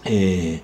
Eh, 0.06 0.62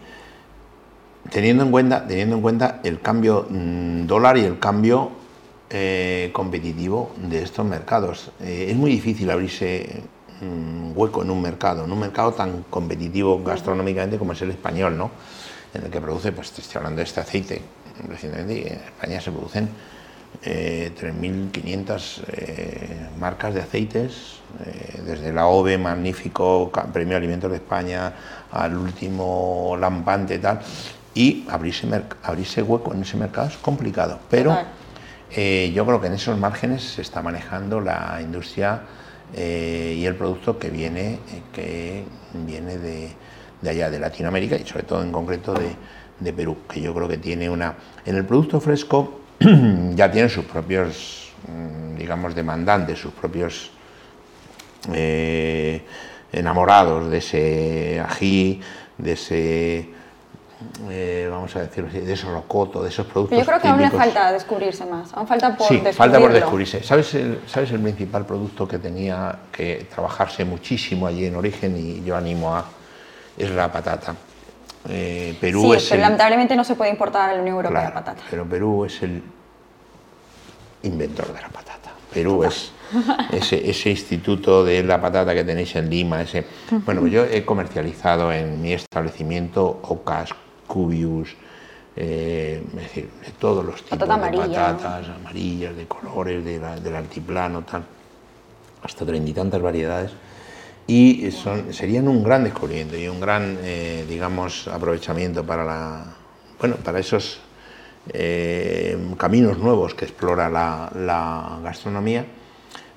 teniendo, 1.29 1.63
en 1.63 1.71
cuenta, 1.71 2.07
teniendo 2.07 2.35
en 2.35 2.41
cuenta 2.41 2.79
el 2.83 3.01
cambio 3.01 3.45
mm, 3.49 4.05
dólar 4.05 4.37
y 4.37 4.45
el 4.45 4.59
cambio 4.59 5.11
eh, 5.69 6.29
competitivo 6.33 7.11
de 7.17 7.43
estos 7.43 7.65
mercados. 7.65 8.31
Eh, 8.41 8.67
es 8.69 8.75
muy 8.75 8.91
difícil 8.91 9.29
abrirse 9.29 10.03
un 10.41 10.93
hueco 10.95 11.21
en 11.21 11.29
un 11.29 11.41
mercado, 11.41 11.85
en 11.85 11.91
un 11.91 11.99
mercado 11.99 12.31
tan 12.31 12.63
competitivo 12.69 13.43
gastronómicamente 13.43 14.17
como 14.17 14.33
es 14.33 14.41
el 14.41 14.51
español, 14.51 14.97
¿no? 14.97 15.11
En 15.73 15.83
el 15.83 15.91
que 15.91 16.01
produce, 16.01 16.31
pues 16.31 16.51
te 16.51 16.61
estoy 16.61 16.77
hablando 16.77 16.97
de 16.97 17.03
este 17.03 17.19
aceite, 17.19 17.61
recientemente, 18.07 18.73
en 18.73 18.79
España 18.79 19.21
se 19.21 19.31
producen 19.31 19.69
eh, 20.43 20.91
3.500 20.99 22.23
eh, 22.27 23.09
marcas 23.19 23.53
de 23.53 23.61
aceites, 23.61 24.39
eh, 24.65 25.01
desde 25.05 25.33
la 25.33 25.47
OVE, 25.47 25.77
magnífico, 25.77 26.71
Premio 26.93 27.17
Alimentos 27.17 27.51
de 27.51 27.57
España, 27.57 28.13
al 28.51 28.77
último 28.77 29.75
lampante 29.79 30.35
y 30.35 30.39
tal, 30.39 30.59
y 31.13 31.45
abrirse, 31.49 31.87
abrirse 32.23 32.61
hueco 32.61 32.93
en 32.93 33.01
ese 33.01 33.17
mercado 33.17 33.47
es 33.47 33.57
complicado, 33.57 34.19
pero 34.29 34.57
eh, 35.31 35.71
yo 35.73 35.85
creo 35.85 35.99
que 35.99 36.07
en 36.07 36.13
esos 36.13 36.37
márgenes 36.37 36.83
se 36.83 37.01
está 37.01 37.21
manejando 37.21 37.81
la 37.81 38.19
industria 38.21 38.81
y 39.31 40.03
el 40.05 40.15
producto 40.15 40.57
que 40.57 40.71
viene, 40.71 41.19
que 41.53 42.03
viene 42.33 42.79
de, 42.79 43.11
de 43.61 43.69
allá, 43.69 43.91
de 43.91 43.99
Latinoamérica 43.99 44.55
y 44.55 44.65
sobre 44.65 44.85
todo 44.85 45.03
en 45.03 45.11
concreto 45.11 45.53
de, 45.53 45.75
de 46.19 46.33
Perú, 46.33 46.57
que 46.71 46.81
yo 46.81 46.93
creo 46.93 47.07
que 47.07 47.17
tiene 47.17 47.49
una... 47.49 47.75
En 48.05 48.15
el 48.15 48.25
producto 48.25 48.59
fresco 48.59 49.21
ya 49.95 50.11
tiene 50.11 50.29
sus 50.29 50.45
propios, 50.45 51.31
mm, 51.47 51.97
digamos, 51.97 52.35
demandantes, 52.35 52.99
sus 52.99 53.13
propios 53.13 53.71
eh, 54.93 55.81
enamorados 56.31 57.09
de 57.09 57.17
ese 57.17 58.03
ají, 58.05 58.61
de 58.97 59.11
ese... 59.13 59.89
eh, 60.89 61.27
vamos 61.31 61.55
a 61.55 61.61
decirlo 61.61 61.89
así, 61.89 61.99
de 61.99 62.13
esos 62.13 62.29
rocoto, 62.31 62.83
de 62.83 62.89
esos 62.89 63.05
productos 63.05 63.37
yo 63.37 63.45
creo 63.45 63.59
que 63.61 63.67
aún 63.69 63.81
le 63.81 63.89
falta 63.89 64.31
descubrirse 64.31 64.85
más, 64.85 65.13
aún 65.13 65.27
falta 65.27 65.55
por 65.55 65.67
Sí, 65.67 65.81
falta 65.93 66.19
por 66.19 66.33
descubrirse. 66.33 66.83
¿Sabes 66.83 67.13
el, 67.13 67.39
¿Sabes 67.47 67.71
el 67.71 67.79
principal 67.79 68.25
producto 68.25 68.67
que 68.67 68.77
tenía 68.77 69.39
que 69.51 69.87
trabajarse 69.93 70.43
muchísimo 70.45 71.07
allí 71.07 71.25
en 71.25 71.35
origen 71.35 71.77
y 71.77 72.03
yo 72.03 72.15
animo 72.15 72.55
a... 72.55 72.65
es 73.37 73.49
la 73.51 73.71
patata. 73.71 74.15
Eh, 74.87 75.35
Perú 75.41 75.61
Sí, 75.63 75.71
es 75.73 75.83
pero 75.89 75.95
el... 75.95 76.01
lamentablemente 76.01 76.55
no 76.55 76.63
se 76.63 76.75
puede 76.75 76.91
importar 76.91 77.29
a 77.29 77.33
la 77.33 77.41
Unión 77.41 77.57
Europea 77.57 77.81
claro, 77.81 77.93
patata. 77.95 78.21
pero 78.29 78.45
Perú 78.47 78.85
es 78.85 79.01
el 79.03 79.21
inventor 80.83 81.33
de 81.33 81.41
la 81.41 81.49
patata. 81.49 81.91
Perú 82.13 82.43
es... 82.43 82.71
ese, 83.31 83.69
ese 83.69 83.89
instituto 83.91 84.63
de 84.63 84.81
la 84.83 84.99
patata 84.99 85.33
que 85.35 85.43
tenéis 85.43 85.75
en 85.75 85.89
Lima, 85.89 86.21
ese... 86.21 86.45
Bueno, 86.85 87.05
yo 87.07 87.23
he 87.25 87.45
comercializado 87.45 88.31
en 88.31 88.61
mi 88.61 88.73
establecimiento 88.73 89.79
ocas, 89.83 90.29
cubius, 90.65 91.35
eh, 91.95 92.63
es 92.67 92.81
decir, 92.81 93.09
de 93.25 93.31
todos 93.33 93.63
los 93.65 93.83
tipos 93.83 93.99
de 93.99 94.07
patatas, 94.07 95.07
amarillas, 95.09 95.75
de 95.75 95.85
colores, 95.87 96.43
del 96.43 96.95
altiplano, 96.95 97.61
tal, 97.63 97.83
hasta 98.81 99.05
treinta 99.05 99.29
y 99.29 99.33
tantas 99.33 99.61
variedades. 99.61 100.11
Y 100.89 101.29
serían 101.31 102.07
un 102.07 102.23
gran 102.23 102.43
descubrimiento 102.43 102.97
y 102.97 103.07
un 103.07 103.19
gran, 103.19 103.57
eh, 103.61 104.05
digamos, 104.09 104.67
aprovechamiento 104.67 105.45
para, 105.45 105.63
la, 105.63 106.03
bueno, 106.59 106.77
para 106.77 106.99
esos 106.99 107.39
eh, 108.11 108.97
caminos 109.17 109.59
nuevos 109.59 109.93
que 109.93 110.05
explora 110.05 110.49
la, 110.49 111.59
gastronomía. 111.63 112.25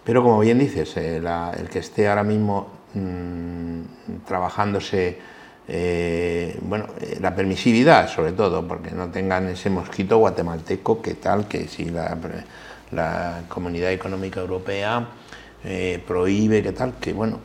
Pero 0.05 0.23
como 0.23 0.41
bien 0.41 0.59
dices, 0.59 0.97
el 0.97 1.69
que 1.71 1.79
esté 1.79 2.09
ahora 2.09 2.25
mismo 2.25 2.69
mm, 2.95 4.25
trabajándose 4.27 5.19
eh, 5.69 6.59
bueno, 6.63 6.87
eh, 7.01 7.19
la 7.21 7.35
permisividad 7.35 8.09
sobre 8.09 8.33
todo, 8.33 8.67
porque 8.67 8.91
no 8.91 9.11
tengan 9.11 9.49
ese 9.49 9.71
mosquito 9.71 10.19
guatemalteco 10.19 11.01
que 11.01 11.15
tal, 11.15 11.47
que 11.47 11.69
si 11.69 11.87
la, 11.87 12.19
Comunidad 13.49 13.91
Económica 13.93 14.41
Europea 14.41 15.07
eh, 15.65 16.03
prohíbe, 16.07 16.63
que 16.63 16.73
tal, 16.73 16.95
que 16.95 17.13
bueno, 17.13 17.41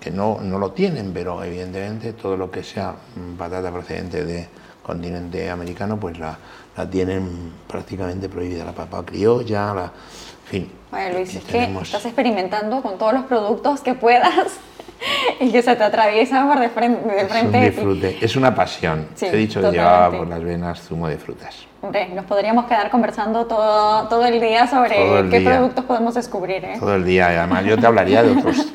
que, 0.00 0.10
no, 0.10 0.40
no, 0.40 0.58
lo 0.58 0.72
tienen, 0.72 1.12
pero 1.12 1.42
evidentemente 1.44 2.12
todo 2.12 2.36
lo 2.36 2.50
que 2.50 2.64
sea 2.64 2.94
patata 3.38 3.70
procedente 3.70 4.24
de 4.24 4.48
continente 4.82 5.48
americano, 5.48 5.98
pues 5.98 6.18
la, 6.18 6.36
la 6.76 6.90
tienen 6.90 7.52
prácticamente 7.68 8.28
prohibida, 8.28 8.64
la 8.64 8.72
papa 8.72 9.04
criolla, 9.04 9.74
la, 9.74 9.84
en 9.84 10.50
fin. 10.50 10.72
Bueno, 10.90 11.18
Luis, 11.18 11.34
es 11.36 11.44
que 11.44 11.64
estás 11.82 12.04
experimentando 12.04 12.82
con 12.82 12.98
todos 12.98 13.14
los 13.14 13.24
productos 13.26 13.80
que 13.80 13.94
puedas 13.94 14.58
y 15.40 15.50
que 15.52 15.62
se 15.62 15.76
te 15.76 15.84
atraviesa 15.84 16.46
por 16.46 16.58
de 16.58 16.68
frente. 16.68 17.26
es 17.28 17.44
un 17.44 17.52
disfrute, 17.52 18.18
es 18.20 18.36
una 18.36 18.54
pasión. 18.54 19.08
te 19.18 19.28
he 19.28 19.36
dicho 19.36 19.60
que 19.60 19.70
llevaba 19.70 20.18
por 20.18 20.26
las 20.26 20.42
venas 20.42 20.80
zumo 20.82 21.08
de 21.08 21.16
frutas. 21.16 21.71
Hombre, 21.82 22.08
nos 22.10 22.24
podríamos 22.26 22.66
quedar 22.66 22.90
conversando 22.90 23.46
todo, 23.46 24.08
todo 24.08 24.24
el 24.24 24.40
día 24.40 24.66
sobre 24.66 25.28
qué 25.30 25.40
productos 25.40 25.84
podemos 25.84 26.14
descubrir. 26.14 26.64
¿eh? 26.64 26.76
Todo 26.78 26.94
el 26.94 27.04
día, 27.04 27.26
además 27.26 27.64
yo 27.64 27.76
te 27.76 27.86
hablaría 27.86 28.22
de 28.22 28.30
otros, 28.30 28.72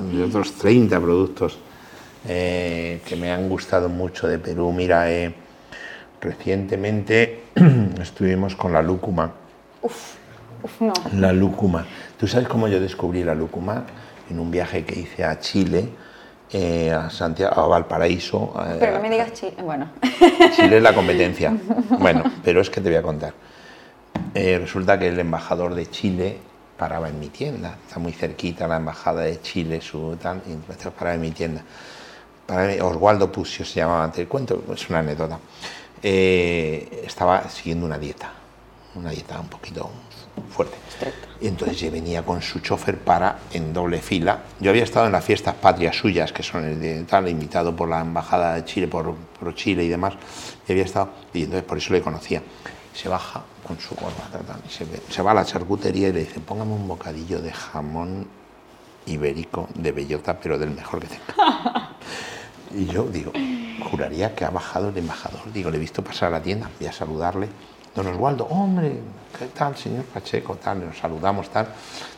de 0.00 0.24
otros 0.24 0.52
30 0.54 0.98
productos 0.98 1.58
eh, 2.26 3.02
que 3.06 3.16
me 3.16 3.30
han 3.30 3.48
gustado 3.48 3.88
mucho 3.88 4.26
de 4.26 4.38
Perú. 4.38 4.72
Mira, 4.72 5.12
eh, 5.12 5.34
recientemente 6.20 7.44
estuvimos 8.00 8.56
con 8.56 8.72
la 8.72 8.80
lúcuma. 8.80 9.32
Uf, 9.82 10.14
uf, 10.62 10.80
no. 10.80 10.94
La 11.12 11.32
lúcuma. 11.32 11.86
¿Tú 12.18 12.26
sabes 12.26 12.48
cómo 12.48 12.66
yo 12.66 12.80
descubrí 12.80 13.22
la 13.22 13.34
lúcuma? 13.34 13.84
en 14.30 14.40
un 14.40 14.50
viaje 14.50 14.84
que 14.84 15.00
hice 15.00 15.24
a 15.24 15.38
Chile, 15.38 15.88
eh, 16.58 16.90
a 16.90 17.10
Santiago, 17.10 17.60
a 17.60 17.66
Valparaíso. 17.66 18.54
Eh, 18.66 18.76
pero 18.80 18.96
no 18.96 19.02
me 19.02 19.10
digas 19.10 19.30
Chile, 19.34 19.56
bueno. 19.62 19.90
Chile 20.56 20.78
es 20.78 20.82
la 20.82 20.94
competencia. 20.94 21.54
Bueno, 21.98 22.24
pero 22.42 22.62
es 22.62 22.70
que 22.70 22.80
te 22.80 22.88
voy 22.88 22.96
a 22.96 23.02
contar. 23.02 23.34
Eh, 24.32 24.58
resulta 24.58 24.98
que 24.98 25.08
el 25.08 25.18
embajador 25.18 25.74
de 25.74 25.90
Chile 25.90 26.38
paraba 26.78 27.10
en 27.10 27.20
mi 27.20 27.28
tienda, 27.28 27.76
está 27.86 27.98
muy 27.98 28.12
cerquita 28.12 28.66
la 28.66 28.76
embajada 28.76 29.22
de 29.22 29.40
Chile, 29.42 29.82
su 29.82 30.16
tal, 30.16 30.42
y 30.46 30.54
paraba 30.90 31.14
en 31.14 31.20
mi 31.20 31.30
tienda. 31.30 31.62
Para 32.46 32.82
Oswaldo 32.84 33.30
Pucio 33.30 33.64
se 33.64 33.80
llamaba, 33.80 34.10
te 34.10 34.26
cuento, 34.26 34.64
es 34.72 34.88
una 34.88 35.00
anécdota. 35.00 35.38
estaba 36.02 37.48
siguiendo 37.50 37.84
una 37.84 37.98
dieta, 37.98 38.30
una 38.96 39.10
dieta 39.10 39.38
un 39.38 39.48
poquito 39.48 39.90
fuerte. 40.50 40.76
Y 41.40 41.48
entonces 41.48 41.78
yo 41.80 41.90
venía 41.90 42.24
con 42.24 42.40
su 42.42 42.60
chofer 42.60 42.98
para 42.98 43.38
en 43.52 43.72
doble 43.72 44.00
fila. 44.00 44.42
Yo 44.60 44.70
había 44.70 44.84
estado 44.84 45.06
en 45.06 45.12
las 45.12 45.24
fiestas 45.24 45.54
patrias 45.54 45.96
suyas, 45.96 46.32
que 46.32 46.42
son 46.42 46.64
el 46.64 46.80
de 46.80 47.02
tal, 47.04 47.28
invitado 47.28 47.74
por 47.74 47.88
la 47.88 48.00
Embajada 48.00 48.54
de 48.54 48.64
Chile, 48.64 48.88
por, 48.88 49.14
por 49.14 49.54
Chile 49.54 49.84
y 49.84 49.88
demás. 49.88 50.14
Y 50.66 50.72
había 50.72 50.84
estado, 50.84 51.10
y 51.32 51.44
entonces 51.44 51.64
por 51.64 51.78
eso 51.78 51.92
le 51.92 52.00
conocía. 52.00 52.42
Se 52.94 53.08
baja 53.08 53.44
con 53.66 53.78
su 53.78 53.94
corbata, 53.94 54.40
y 54.66 54.70
se, 54.70 54.86
se 55.10 55.22
va 55.22 55.32
a 55.32 55.34
la 55.34 55.44
charcutería 55.44 56.08
y 56.08 56.12
le 56.12 56.20
dice, 56.20 56.40
póngame 56.40 56.72
un 56.72 56.88
bocadillo 56.88 57.40
de 57.40 57.52
jamón 57.52 58.26
ibérico 59.04 59.68
de 59.74 59.92
bellota, 59.92 60.38
pero 60.40 60.58
del 60.58 60.70
mejor 60.70 61.00
que 61.00 61.08
tenga. 61.08 61.90
y 62.74 62.86
yo 62.86 63.04
digo, 63.04 63.32
juraría 63.90 64.34
que 64.34 64.44
ha 64.44 64.50
bajado 64.50 64.88
el 64.88 64.96
embajador. 64.96 65.40
Digo, 65.52 65.70
le 65.70 65.76
he 65.76 65.80
visto 65.80 66.02
pasar 66.02 66.28
a 66.28 66.38
la 66.38 66.42
tienda, 66.42 66.70
voy 66.78 66.88
a 66.88 66.92
saludarle 66.92 67.48
Don 67.96 68.08
Oswaldo, 68.08 68.44
hombre, 68.50 69.00
¿qué 69.38 69.46
tal, 69.46 69.74
señor 69.74 70.04
Pacheco? 70.04 70.56
Tal, 70.56 70.84
nos 70.84 70.98
saludamos, 70.98 71.48
tal. 71.48 71.66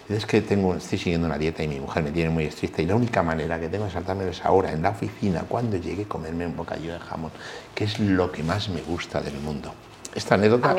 es 0.08 0.26
que 0.26 0.42
tengo, 0.42 0.74
estoy 0.74 0.98
siguiendo 0.98 1.28
una 1.28 1.38
dieta 1.38 1.62
y 1.62 1.68
mi 1.68 1.78
mujer 1.78 2.02
me 2.02 2.10
tiene 2.10 2.30
muy 2.30 2.46
estricta 2.46 2.82
y 2.82 2.86
la 2.86 2.96
única 2.96 3.22
manera 3.22 3.60
que 3.60 3.68
tengo 3.68 3.84
de 3.84 3.92
saltarme 3.92 4.28
es 4.28 4.44
ahora, 4.44 4.72
en 4.72 4.82
la 4.82 4.90
oficina, 4.90 5.44
cuando 5.48 5.76
llegue 5.76 6.02
a 6.02 6.08
comerme 6.08 6.46
un 6.46 6.56
bocadillo 6.56 6.94
de 6.94 6.98
jamón, 6.98 7.30
que 7.76 7.84
es 7.84 8.00
lo 8.00 8.32
que 8.32 8.42
más 8.42 8.68
me 8.70 8.82
gusta 8.82 9.20
del 9.20 9.38
mundo. 9.38 9.72
Esta 10.12 10.34
anécdota 10.34 10.74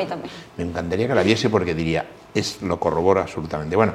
me 0.58 0.64
encantaría 0.64 1.08
que 1.08 1.14
la 1.14 1.22
viese 1.22 1.48
porque 1.48 1.74
diría, 1.74 2.04
es 2.34 2.60
lo 2.60 2.78
corroboro 2.78 3.22
absolutamente. 3.22 3.76
Bueno, 3.76 3.94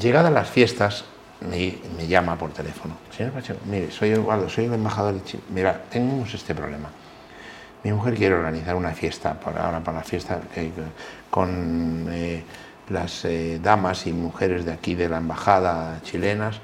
llegadas 0.00 0.32
las 0.32 0.50
fiestas, 0.50 1.04
me, 1.48 1.78
me, 1.96 2.08
llama 2.08 2.36
por 2.36 2.50
teléfono. 2.50 2.96
Señor 3.16 3.30
Pacheco, 3.30 3.60
mire, 3.66 3.92
soy 3.92 4.14
Oswaldo, 4.14 4.48
soy 4.48 4.64
el 4.64 4.74
embajador 4.74 5.14
de 5.14 5.22
Chile. 5.22 5.42
Mira, 5.50 5.80
tenemos 5.88 6.34
este 6.34 6.56
problema 6.56 6.88
mi 7.84 7.92
mujer 7.92 8.14
quiere 8.14 8.34
organizar 8.34 8.76
una 8.76 8.92
fiesta 8.92 9.34
para 9.34 9.66
ahora 9.66 9.80
para 9.80 9.98
la 9.98 10.04
fiesta 10.04 10.40
eh, 10.56 10.70
con 11.30 12.06
eh, 12.10 12.42
las 12.88 13.24
eh, 13.24 13.58
damas 13.62 14.06
y 14.06 14.12
mujeres 14.12 14.64
de 14.64 14.72
aquí 14.72 14.94
de 14.94 15.08
la 15.08 15.18
embajada 15.18 16.00
chilenas 16.02 16.60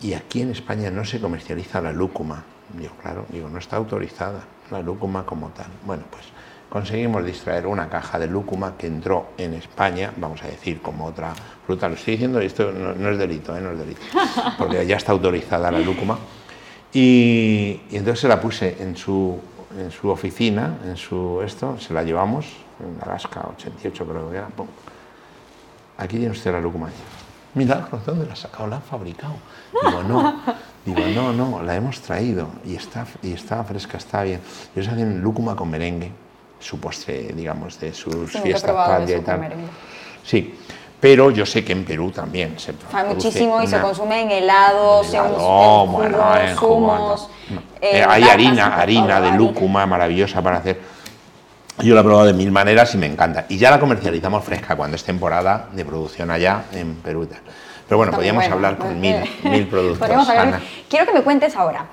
y 0.00 0.12
aquí 0.12 0.42
en 0.42 0.50
España 0.50 0.90
no 0.90 1.04
se 1.04 1.20
comercializa 1.20 1.80
la 1.80 1.92
lúcuma. 1.92 2.44
Digo, 2.78 2.92
claro, 3.02 3.26
digo, 3.30 3.48
no 3.48 3.58
está 3.58 3.76
autorizada 3.76 4.40
la 4.70 4.80
lúcuma 4.80 5.24
como 5.24 5.48
tal. 5.48 5.66
Bueno, 5.84 6.04
pues 6.10 6.24
conseguimos 6.68 7.24
distraer 7.24 7.66
una 7.66 7.88
caja 7.88 8.18
de 8.18 8.28
lúcuma 8.28 8.76
que 8.76 8.86
entró 8.86 9.30
en 9.38 9.54
España, 9.54 10.12
vamos 10.16 10.42
a 10.42 10.46
decir, 10.46 10.80
como 10.80 11.06
otra 11.06 11.32
fruta. 11.66 11.88
Lo 11.88 11.94
estoy 11.94 12.12
diciendo, 12.12 12.38
esto 12.40 12.70
no, 12.70 13.10
es 13.10 13.18
delito, 13.18 13.58
no 13.58 13.72
es 13.72 13.78
delito, 13.78 14.00
porque 14.58 14.86
ya 14.86 14.96
está 14.96 15.12
autorizada 15.12 15.70
la 15.70 15.80
lúcuma. 15.80 16.18
Y, 16.92 17.80
y 17.90 17.96
entonces 17.96 18.20
se 18.20 18.28
la 18.28 18.40
puse 18.40 18.76
en 18.80 18.96
su 18.96 19.40
en 19.76 19.90
su 19.90 20.08
oficina, 20.08 20.78
en 20.84 20.96
su 20.96 21.42
esto, 21.44 21.78
se 21.78 21.92
la 21.92 22.02
llevamos, 22.02 22.46
en 22.80 22.98
Alaska 23.02 23.48
88 23.56 24.06
creo 24.06 24.30
que 24.30 24.36
era, 24.36 24.48
aquí 25.96 26.16
tiene 26.16 26.32
usted 26.32 26.52
la 26.52 26.60
lúcuma. 26.60 26.88
Mira, 27.54 27.88
¿dónde 28.06 28.26
la 28.26 28.34
ha 28.34 28.36
sacado? 28.36 28.68
La 28.68 28.76
han 28.76 28.82
fabricado. 28.82 29.34
Digo, 29.72 30.02
no, 30.02 30.42
digo, 30.84 31.00
no, 31.14 31.32
no, 31.32 31.62
la 31.62 31.74
hemos 31.74 32.00
traído 32.00 32.48
y 32.64 32.76
está, 32.76 33.06
y 33.22 33.32
está 33.32 33.64
fresca, 33.64 33.98
está 33.98 34.22
bien. 34.22 34.40
Ellos 34.74 34.88
hacen 34.88 35.20
lúcuma 35.20 35.56
con 35.56 35.70
merengue, 35.70 36.12
su 36.60 36.78
postre, 36.78 37.32
digamos, 37.34 37.80
de 37.80 37.92
sus 37.92 38.30
fiestas 38.32 38.72
patria 38.72 39.18
y 39.18 39.20
tal. 39.20 39.52
Sí, 40.24 40.54
pero 41.00 41.30
yo 41.30 41.46
sé 41.46 41.64
que 41.64 41.72
en 41.72 41.84
Perú 41.84 42.10
también 42.10 42.58
se 42.58 42.74
Hay 42.92 43.06
muchísimo 43.06 43.62
y 43.62 43.68
se 43.68 43.80
consume 43.80 44.22
en 44.22 44.30
helados, 44.32 45.14
en, 45.14 45.24
en, 45.24 46.56
jugos, 46.56 47.30
eh, 47.80 48.04
hay 48.06 48.24
harina, 48.24 48.76
harina 48.76 49.20
de 49.20 49.32
lúcuma 49.32 49.86
maravillosa 49.86 50.42
para 50.42 50.56
hacer. 50.56 50.80
Yo 51.80 51.94
la 51.94 52.00
he 52.00 52.04
probado 52.04 52.26
de 52.26 52.32
mil 52.32 52.50
maneras 52.50 52.92
y 52.96 52.98
me 52.98 53.06
encanta. 53.06 53.46
Y 53.48 53.56
ya 53.58 53.70
la 53.70 53.78
comercializamos 53.78 54.44
fresca 54.44 54.74
cuando 54.74 54.96
es 54.96 55.04
temporada 55.04 55.68
de 55.72 55.84
producción 55.84 56.32
allá 56.32 56.64
en 56.72 56.96
Perú. 56.96 57.28
Pero 57.86 57.96
bueno, 57.96 58.12
podríamos 58.16 58.44
hablar 58.46 58.76
con 58.76 59.00
mil, 59.00 59.16
mil 59.44 59.68
productos. 59.68 60.08
Quiero 60.88 61.06
que 61.06 61.12
me 61.12 61.22
cuentes 61.22 61.54
ahora, 61.54 61.86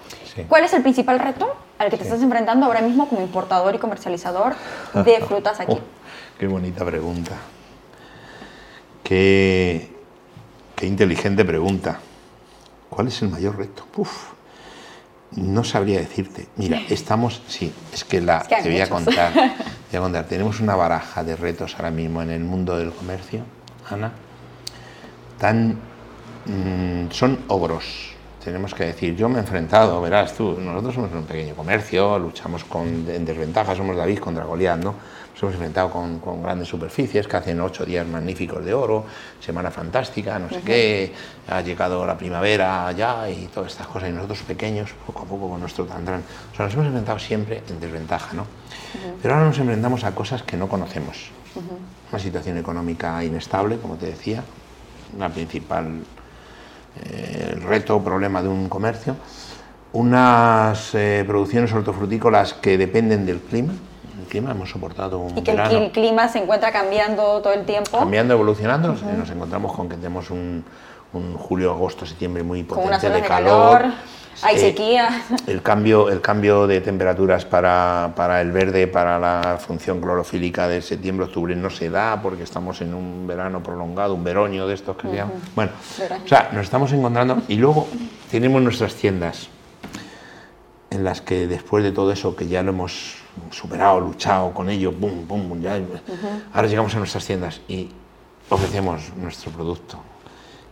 ¿cuál 0.50 0.64
es 0.64 0.74
el 0.74 0.82
principal 0.82 1.20
reto 1.20 1.56
al 1.78 1.92
que 1.92 1.98
te 1.98 2.04
estás 2.04 2.24
enfrentando 2.24 2.66
ahora 2.66 2.82
mismo 2.82 3.08
como 3.08 3.22
importador 3.22 3.76
y 3.76 3.78
comercializador 3.78 4.56
de 4.96 5.20
frutas 5.28 5.60
aquí? 5.60 5.74
Oh, 5.74 5.80
qué 6.40 6.48
bonita 6.48 6.84
pregunta. 6.84 7.34
Qué, 9.06 9.88
qué 10.76 10.88
inteligente 10.88 11.46
pregunta. 11.46 12.00
¿Cuál 12.90 13.10
es 13.10 13.22
el 13.22 13.30
mayor 13.30 13.56
reto? 13.56 13.86
Uf, 13.98 14.32
no 15.34 15.64
sabría 15.64 16.00
decirte. 16.00 16.48
Mira, 16.56 16.82
estamos, 16.90 17.44
sí, 17.48 17.72
es 17.94 18.04
que 18.04 18.20
la 18.20 18.42
te 18.42 18.68
voy 18.68 18.82
a 18.82 18.90
contar, 18.90 19.32
voy 19.92 19.98
a 19.98 20.00
contar. 20.00 20.26
Tenemos 20.26 20.60
una 20.60 20.76
baraja 20.76 21.24
de 21.24 21.36
retos 21.36 21.76
ahora 21.76 21.92
mismo 21.92 22.24
en 22.24 22.32
el 22.32 22.44
mundo 22.44 22.80
del 22.80 22.92
comercio, 22.92 23.42
Ana. 23.88 24.12
Tan 25.38 25.78
mm, 26.46 27.12
son 27.12 27.46
ogros. 27.48 28.15
Tenemos 28.46 28.76
que 28.76 28.86
decir, 28.86 29.16
yo 29.16 29.28
me 29.28 29.38
he 29.38 29.40
enfrentado, 29.40 30.00
verás 30.04 30.36
tú, 30.36 30.56
nosotros 30.60 30.94
somos 30.94 31.12
un 31.14 31.24
pequeño 31.24 31.56
comercio, 31.56 32.20
luchamos 32.20 32.64
con, 32.64 32.88
en 33.10 33.26
desventaja, 33.26 33.76
somos 33.76 33.98
David 33.98 34.20
contra 34.20 34.46
Goliat, 34.46 34.78
¿no? 34.78 34.94
Nos 35.34 35.42
hemos 35.42 35.56
enfrentado 35.56 35.90
con, 35.90 36.20
con, 36.20 36.44
grandes 36.44 36.68
superficies 36.68 37.28
que 37.28 37.38
hacen 37.38 37.60
ocho 37.60 37.84
días 37.88 38.06
magníficos 38.06 38.64
de 38.64 38.72
oro, 38.72 39.04
semana 39.40 39.72
fantástica, 39.72 40.38
no 40.38 40.48
sé 40.50 40.62
qué, 40.62 41.12
ha 41.48 41.62
llegado 41.62 42.06
la 42.06 42.16
primavera 42.16 42.92
ya 42.92 43.28
y 43.28 43.48
todas 43.48 43.72
estas 43.72 43.88
cosas, 43.88 44.10
y 44.10 44.12
nosotros 44.12 44.44
pequeños, 44.44 44.92
poco 45.08 45.24
a 45.24 45.26
poco 45.26 45.50
con 45.50 45.60
nuestro 45.60 45.86
tandrán. 45.86 46.22
O 46.54 46.56
sea, 46.56 46.66
nos 46.66 46.76
hemos 46.76 46.86
enfrentado 46.86 47.18
siempre 47.18 47.64
en 47.68 47.80
desventaja, 47.80 48.36
¿no? 48.36 48.46
Pero 49.24 49.34
ahora 49.34 49.48
nos 49.48 49.58
enfrentamos 49.58 50.04
a 50.04 50.14
cosas 50.14 50.44
que 50.44 50.56
no 50.56 50.70
conocemos. 50.70 51.32
Una 52.12 52.20
situación 52.20 52.60
económica 52.60 53.24
inestable, 53.24 53.80
como 53.80 53.96
te 53.96 54.06
decía, 54.06 54.44
la 55.18 55.30
principal 55.30 56.04
eh, 57.04 57.56
reto 57.66 57.96
o 57.96 58.04
problema 58.04 58.42
de 58.42 58.48
un 58.48 58.70
comercio. 58.70 59.16
Unas 59.94 60.94
eh, 60.94 61.24
producciones 61.26 61.72
hortofrutícolas 61.72 62.54
que 62.54 62.78
dependen 62.78 63.26
del 63.26 63.40
clima. 63.40 63.74
El 64.20 64.28
clima 64.28 64.52
hemos 64.52 64.70
soportado 64.70 65.20
un 65.20 65.38
y 65.38 65.42
que 65.42 65.52
el 65.52 65.92
clima 65.92 66.28
se 66.28 66.40
encuentra 66.40 66.72
cambiando 66.72 67.42
todo 67.42 67.54
el 67.54 67.66
tiempo. 67.66 68.00
Cambiando, 68.00 68.34
evolucionando. 68.34 68.90
Nos 68.90 69.30
encontramos 69.30 69.74
con 69.74 69.88
que 69.88 69.96
tenemos 69.96 70.30
un, 70.32 70.64
julio, 71.38 71.72
agosto, 71.72 72.06
septiembre 72.06 72.44
muy 72.44 72.64
potente 72.64 73.10
de, 73.10 73.22
calor 73.22 73.86
hay 74.42 74.58
sequía. 74.58 75.24
El 75.48 75.62
cambio, 75.62 76.10
el 76.10 76.22
cambio 76.22 76.68
de 76.68 76.82
temperaturas 76.82 77.46
para, 77.46 78.14
para, 78.16 78.42
el 78.42 78.52
verde, 78.52 78.88
para 78.88 79.20
la 79.20 79.58
función 79.60 80.02
clorofílica 80.02 80.68
de 80.68 80.82
septiembre, 80.82 81.26
octubre 81.26 81.56
no 81.56 81.70
se 81.70 81.90
da 81.90 82.22
porque 82.22 82.44
estamos 82.44 82.82
en 82.82 82.94
un 82.94 83.28
verano 83.28 83.62
prolongado, 83.62 84.14
un 84.14 84.24
veroño 84.24 84.68
de 84.68 84.74
estos 84.74 84.98
que 84.98 85.10
se 85.10 85.16
llaman. 85.16 85.36
Bueno, 85.56 85.72
o 86.24 86.28
sea, 86.28 86.50
nos 86.54 86.64
estamos 86.64 86.92
encontrando 86.92 87.42
y 87.48 87.56
luego 87.56 87.88
tenemos 88.30 88.62
nuestras 88.62 88.96
tiendas 88.96 89.50
en 90.90 91.04
las 91.04 91.22
que 91.22 91.48
después 91.48 91.84
de 91.84 91.92
todo 91.92 92.12
eso 92.12 92.36
que 92.36 92.48
ya 92.48 92.64
lo 92.64 92.72
hemos 92.72 93.18
superado, 93.52 94.00
luchado 94.00 94.54
con 94.54 94.70
ello, 94.70 94.92
boom, 94.92 95.28
boom, 95.28 95.62
ya, 95.62 95.80
ahora 96.54 96.68
llegamos 96.68 96.96
a 96.96 97.00
nuestras 97.00 97.26
tiendas 97.26 97.62
y 97.68 97.90
ofrecemos 98.50 99.12
nuestro 99.18 99.52
producto 99.52 100.00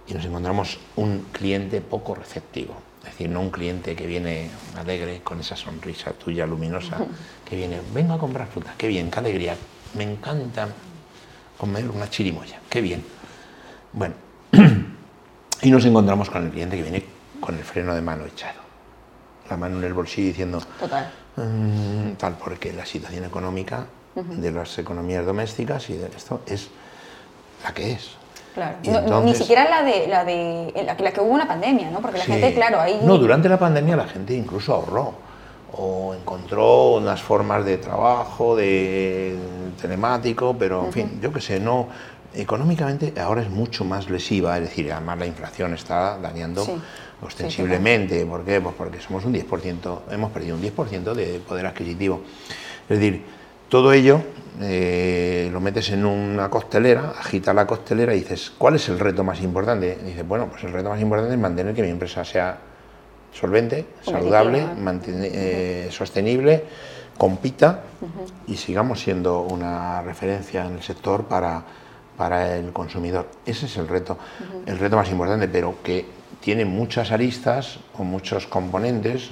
y 0.07 0.13
nos 0.13 0.25
encontramos 0.25 0.79
un 0.95 1.25
cliente 1.31 1.81
poco 1.81 2.15
receptivo. 2.15 2.73
Es 3.03 3.11
decir, 3.11 3.29
no 3.29 3.41
un 3.41 3.49
cliente 3.49 3.95
que 3.95 4.07
viene 4.07 4.49
alegre 4.77 5.21
con 5.23 5.39
esa 5.39 5.55
sonrisa 5.55 6.11
tuya 6.13 6.45
luminosa, 6.45 6.97
que 7.45 7.55
viene, 7.55 7.81
vengo 7.93 8.13
a 8.13 8.19
comprar 8.19 8.47
fruta, 8.47 8.73
qué 8.77 8.87
bien, 8.87 9.11
qué 9.11 9.19
alegría, 9.19 9.55
me 9.95 10.03
encanta 10.03 10.69
comer 11.57 11.89
una 11.89 12.09
chirimoya, 12.09 12.59
qué 12.69 12.81
bien. 12.81 13.03
Bueno, 13.91 14.15
y 15.61 15.69
nos 15.69 15.85
encontramos 15.85 16.29
con 16.29 16.45
el 16.45 16.51
cliente 16.51 16.77
que 16.77 16.83
viene 16.83 17.05
con 17.39 17.55
el 17.55 17.63
freno 17.63 17.93
de 17.93 18.01
mano 18.01 18.25
echado, 18.25 18.61
la 19.49 19.57
mano 19.57 19.77
en 19.77 19.83
el 19.83 19.93
bolsillo 19.93 20.27
diciendo, 20.27 20.61
Total. 20.79 21.11
Mm, 21.35 22.13
tal, 22.13 22.37
porque 22.37 22.71
la 22.73 22.85
situación 22.85 23.25
económica 23.25 23.85
de 24.15 24.51
las 24.51 24.77
economías 24.77 25.25
domésticas 25.25 25.89
y 25.89 25.97
de 25.97 26.05
esto 26.07 26.41
es 26.45 26.69
la 27.63 27.73
que 27.73 27.93
es. 27.93 28.11
Claro. 28.53 29.21
ni 29.23 29.33
siquiera 29.35 29.67
la 29.69 29.83
de, 29.83 30.07
la 30.07 30.23
de 30.23 30.73
la, 30.85 31.11
que 31.11 31.21
hubo 31.21 31.31
una 31.31 31.47
pandemia, 31.47 31.89
¿no? 31.89 32.01
Porque 32.01 32.19
la 32.19 32.25
gente, 32.25 32.53
claro, 32.53 32.79
ahí... 32.79 32.99
No, 33.03 33.17
durante 33.17 33.49
la 33.49 33.57
pandemia 33.57 33.95
la 33.95 34.07
gente 34.07 34.33
incluso 34.33 34.73
ahorró 34.73 35.13
o 35.75 36.13
encontró 36.13 36.93
unas 36.93 37.21
formas 37.21 37.65
de 37.65 37.77
trabajo, 37.77 38.55
de 38.55 39.35
telemático, 39.81 40.55
pero 40.57 40.85
en 40.85 40.93
fin, 40.93 41.19
yo 41.21 41.33
qué 41.33 41.41
sé, 41.41 41.59
no... 41.59 41.87
Económicamente 42.35 43.13
ahora 43.21 43.43
es 43.43 43.49
mucho 43.49 43.85
más 43.85 44.09
lesiva, 44.09 44.57
es 44.57 44.63
decir, 44.63 44.91
además 44.91 45.19
la 45.19 45.27
inflación 45.27 45.75
está 45.75 46.17
dañando 46.17 46.65
ostensiblemente. 47.21 48.25
¿Por 48.25 48.43
qué? 48.43 48.59
Pues 48.59 48.73
porque 48.75 48.99
somos 48.99 49.23
un 49.25 49.35
10%, 49.35 49.99
hemos 50.09 50.31
perdido 50.31 50.55
un 50.55 50.63
10% 50.63 51.13
de 51.13 51.39
poder 51.47 51.67
adquisitivo. 51.67 52.21
Es 52.89 52.99
decir, 52.99 53.23
todo 53.73 53.91
ello 53.91 54.21
eh, 54.61 55.49
lo 55.51 55.59
metes 55.59 55.89
en 55.89 56.05
una 56.05 56.47
costelera, 56.47 57.15
agita 57.17 57.55
la 57.55 57.65
costelera 57.65 58.13
y 58.13 58.19
dices, 58.19 58.51
¿cuál 58.55 58.75
es 58.75 58.87
el 58.87 58.99
reto 58.99 59.23
más 59.23 59.41
importante? 59.41 59.97
Y 59.99 60.09
dices, 60.09 60.27
bueno, 60.27 60.47
pues 60.47 60.63
el 60.65 60.73
reto 60.73 60.91
más 60.91 61.01
importante 61.01 61.33
es 61.33 61.39
mantener 61.39 61.73
que 61.73 61.81
mi 61.81 61.89
empresa 61.89 62.23
sea 62.23 62.55
solvente, 63.31 63.87
saludable, 64.03 64.63
eh, 65.07 65.87
sostenible, 65.89 66.65
compita 67.17 67.81
y 68.45 68.57
sigamos 68.57 68.99
siendo 68.99 69.41
una 69.41 70.03
referencia 70.03 70.67
en 70.67 70.73
el 70.73 70.83
sector 70.83 71.25
para, 71.25 71.63
para 72.15 72.55
el 72.55 72.71
consumidor. 72.73 73.27
Ese 73.43 73.65
es 73.65 73.75
el 73.77 73.87
reto, 73.87 74.19
el 74.67 74.77
reto 74.77 74.97
más 74.97 75.09
importante, 75.09 75.47
pero 75.47 75.77
que 75.81 76.05
tiene 76.41 76.63
muchas 76.63 77.11
aristas 77.11 77.79
o 77.97 78.03
muchos 78.03 78.45
componentes 78.45 79.31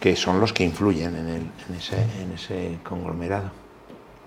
que 0.00 0.16
son 0.16 0.40
los 0.40 0.52
que 0.52 0.64
influyen 0.64 1.16
en, 1.16 1.28
en, 1.28 1.74
ese, 1.76 1.96
en 2.20 2.32
ese 2.32 2.78
conglomerado. 2.82 3.50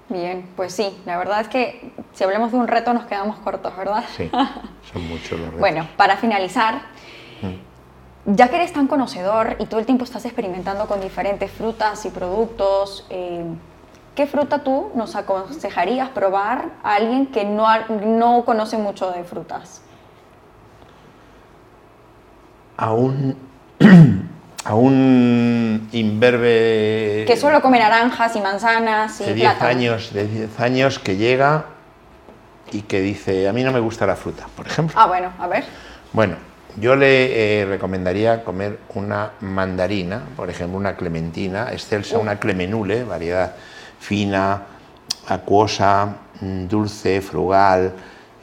Bien, 0.10 0.49
pues 0.55 0.73
sí, 0.73 0.99
la 1.05 1.17
verdad 1.17 1.41
es 1.41 1.47
que 1.49 1.91
si 2.13 2.23
hablamos 2.23 2.51
de 2.51 2.58
un 2.58 2.67
reto 2.67 2.93
nos 2.93 3.05
quedamos 3.05 3.38
cortos, 3.39 3.75
¿verdad? 3.77 4.03
Sí, 4.17 4.29
son 4.91 5.08
muchos 5.08 5.32
los 5.32 5.41
retos. 5.41 5.60
Bueno, 5.60 5.88
para 5.97 6.17
finalizar, 6.17 6.82
mm. 7.43 8.34
ya 8.34 8.47
que 8.47 8.55
eres 8.55 8.73
tan 8.73 8.88
conocedor 8.88 9.55
y 9.60 9.67
todo 9.67 9.79
el 9.79 9.86
tiempo 9.86 10.03
estás 10.03 10.25
experimentando 10.25 10.88
con 10.88 10.99
diferentes 10.99 11.51
frutas 11.51 12.03
y 12.05 12.10
productos, 12.10 13.05
eh, 13.12 13.45
¿qué 14.15 14.25
fruta 14.25 14.63
tú 14.63 14.89
nos 14.95 15.15
aconsejarías 15.15 16.10
probar 16.10 16.71
a 16.82 16.95
alguien 16.95 17.27
que 17.27 17.45
no, 17.45 17.67
no 17.88 18.45
conoce 18.45 18.79
mucho 18.79 19.12
de 19.12 19.23
frutas? 19.23 19.84
Aún 22.77 23.38
a 24.65 24.76
un 24.76 25.89
imberbe... 25.91 27.24
Que 27.26 27.38
solo 27.38 27.62
come 27.62 27.80
naranjas 27.80 28.36
y 28.36 28.41
manzanas 28.41 29.22
y 29.22 29.26
de 29.26 29.34
10 29.34 29.62
años, 29.62 30.13
de 30.13 30.28
10 30.28 30.60
años 30.60 31.00
que 31.00 31.17
llega 31.17 31.65
y 32.72 32.82
que 32.84 33.02
dice, 33.02 33.48
a 33.48 33.54
mí 33.54 33.63
no 33.63 33.72
me 33.72 33.80
gusta 33.80 34.06
la 34.06 34.15
fruta, 34.15 34.48
por 34.56 34.67
ejemplo. 34.67 34.95
Ah, 35.00 35.08
bueno, 35.08 35.32
a 35.39 35.48
ver. 35.48 35.63
Bueno, 36.13 36.36
yo 36.78 36.95
le 36.95 37.62
eh, 37.62 37.65
recomendaría 37.65 38.43
comer 38.43 38.80
una 38.93 39.32
mandarina, 39.41 40.22
por 40.36 40.50
ejemplo, 40.50 40.78
una 40.78 40.95
clementina, 40.95 41.72
excelsa, 41.72 42.17
una 42.17 42.38
clemenule, 42.38 43.04
variedad 43.04 43.56
fina, 44.00 44.62
acuosa, 45.28 46.15
mm, 46.41 46.67
dulce, 46.67 47.22
frugal, 47.22 47.93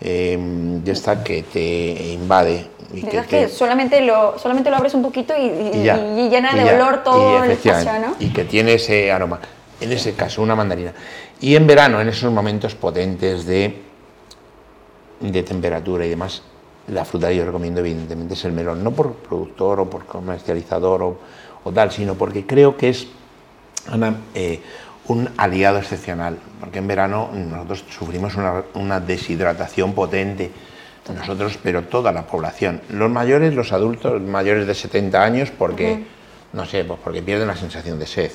eh, 0.00 0.38
de 0.38 0.92
esta 0.92 1.22
que 1.24 1.42
te 1.42 2.12
invade 2.12 2.76
y 2.92 3.02
que, 3.02 3.48
solamente, 3.48 4.00
lo, 4.00 4.38
solamente 4.38 4.70
lo 4.70 4.76
abres 4.76 4.94
un 4.94 5.02
poquito 5.02 5.34
y, 5.36 5.48
llena 6.28 6.54
de 6.54 6.74
olor 6.74 7.02
todo 7.02 7.44
el 7.44 7.50
espacio, 7.52 7.92
¿no? 7.98 8.14
Y 8.20 8.28
que 8.28 8.44
tiene 8.44 8.74
ese 8.74 9.10
aroma. 9.10 9.40
En 9.80 9.92
ese 9.92 10.14
caso, 10.14 10.40
una 10.40 10.54
mandarina. 10.54 10.92
Y 11.40 11.54
en 11.56 11.66
verano, 11.66 12.00
en 12.00 12.08
esos 12.08 12.32
momentos 12.32 12.74
potentes 12.74 13.44
de, 13.44 13.82
de 15.20 15.42
temperatura 15.42 16.06
y 16.06 16.10
demás, 16.10 16.42
la 16.88 17.04
fruta 17.04 17.28
que 17.28 17.36
yo 17.36 17.44
recomiendo 17.44 17.80
evidentemente 17.80 18.34
es 18.34 18.44
el 18.44 18.52
melón, 18.52 18.82
no 18.82 18.92
por 18.92 19.14
productor 19.14 19.80
o 19.80 19.90
por 19.90 20.06
comercializador 20.06 21.02
o, 21.64 21.72
tal, 21.72 21.90
sino 21.90 22.14
porque 22.14 22.46
creo 22.46 22.76
que 22.76 22.90
es 22.90 23.08
eh, 24.34 24.60
un 25.08 25.28
aliado 25.36 25.78
excepcional, 25.78 26.38
porque 26.60 26.78
en 26.78 26.86
verano 26.86 27.30
nosotros 27.32 27.84
sufrimos 27.90 28.34
una, 28.34 28.64
una 28.74 29.00
deshidratación 29.00 29.92
potente 29.92 30.50
nosotros, 31.14 31.58
pero 31.62 31.82
toda 31.82 32.12
la 32.12 32.26
población. 32.26 32.80
Los 32.90 33.10
mayores, 33.10 33.54
los 33.54 33.72
adultos 33.72 34.20
mayores 34.20 34.66
de 34.66 34.74
70 34.74 35.22
años, 35.22 35.52
porque, 35.56 36.04
no 36.52 36.66
sé, 36.66 36.84
pues 36.84 36.98
porque 37.02 37.22
pierden 37.22 37.48
la 37.48 37.56
sensación 37.56 37.98
de 37.98 38.06
sed. 38.06 38.30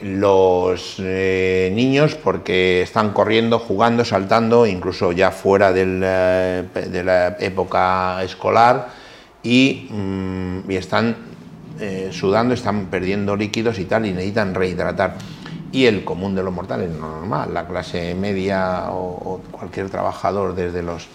Los 0.00 0.96
eh, 0.98 1.70
niños, 1.74 2.14
porque 2.14 2.82
están 2.82 3.12
corriendo, 3.12 3.58
jugando, 3.58 4.04
saltando, 4.04 4.66
incluso 4.66 5.12
ya 5.12 5.30
fuera 5.30 5.72
eh, 5.74 6.64
de 6.72 7.04
la 7.04 7.36
época 7.38 8.22
escolar, 8.22 8.88
y, 9.42 9.88
mm, 9.90 10.70
están 10.70 11.16
eh, 11.80 12.08
sudando, 12.12 12.54
están 12.54 12.86
perdiendo 12.86 13.36
líquidos 13.36 13.78
y 13.78 13.84
tal, 13.84 14.06
y 14.06 14.12
necesitan 14.12 14.54
rehidratar. 14.54 15.16
Y 15.74 15.86
el 15.86 16.04
común 16.04 16.36
de 16.36 16.42
los 16.44 16.54
mortales, 16.54 16.88
normal, 16.88 17.52
la 17.52 17.66
clase 17.66 18.14
media 18.14 18.92
o 18.92 19.40
cualquier 19.50 19.90
trabajador 19.90 20.54
desde 20.54 20.84
los 20.84 21.08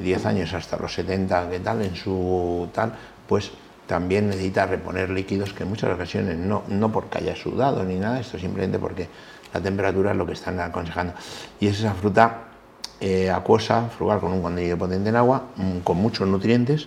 10 0.00 0.26
años 0.26 0.54
hasta 0.54 0.76
los 0.76 0.94
70, 0.94 1.50
que 1.50 1.58
tal, 1.58 1.82
en 1.82 1.96
su 1.96 2.68
tal, 2.72 2.94
pues 3.26 3.50
también 3.88 4.28
necesita 4.28 4.64
reponer 4.66 5.10
líquidos 5.10 5.52
que 5.52 5.64
en 5.64 5.70
muchas 5.70 5.92
ocasiones 5.92 6.38
no, 6.38 6.62
no 6.68 6.92
porque 6.92 7.18
haya 7.18 7.34
sudado 7.34 7.82
ni 7.82 7.96
nada, 7.96 8.20
esto 8.20 8.38
simplemente 8.38 8.78
porque 8.78 9.08
la 9.52 9.60
temperatura 9.60 10.12
es 10.12 10.16
lo 10.16 10.24
que 10.24 10.34
están 10.34 10.60
aconsejando. 10.60 11.14
Y 11.58 11.66
es 11.66 11.80
esa 11.80 11.94
fruta 11.94 12.44
eh, 13.00 13.28
acuosa, 13.28 13.88
frugal, 13.88 14.20
con 14.20 14.30
un 14.30 14.40
contenido 14.40 14.78
potente 14.78 15.08
en 15.08 15.16
agua, 15.16 15.46
mm, 15.56 15.78
con 15.80 15.96
muchos 15.96 16.28
nutrientes 16.28 16.86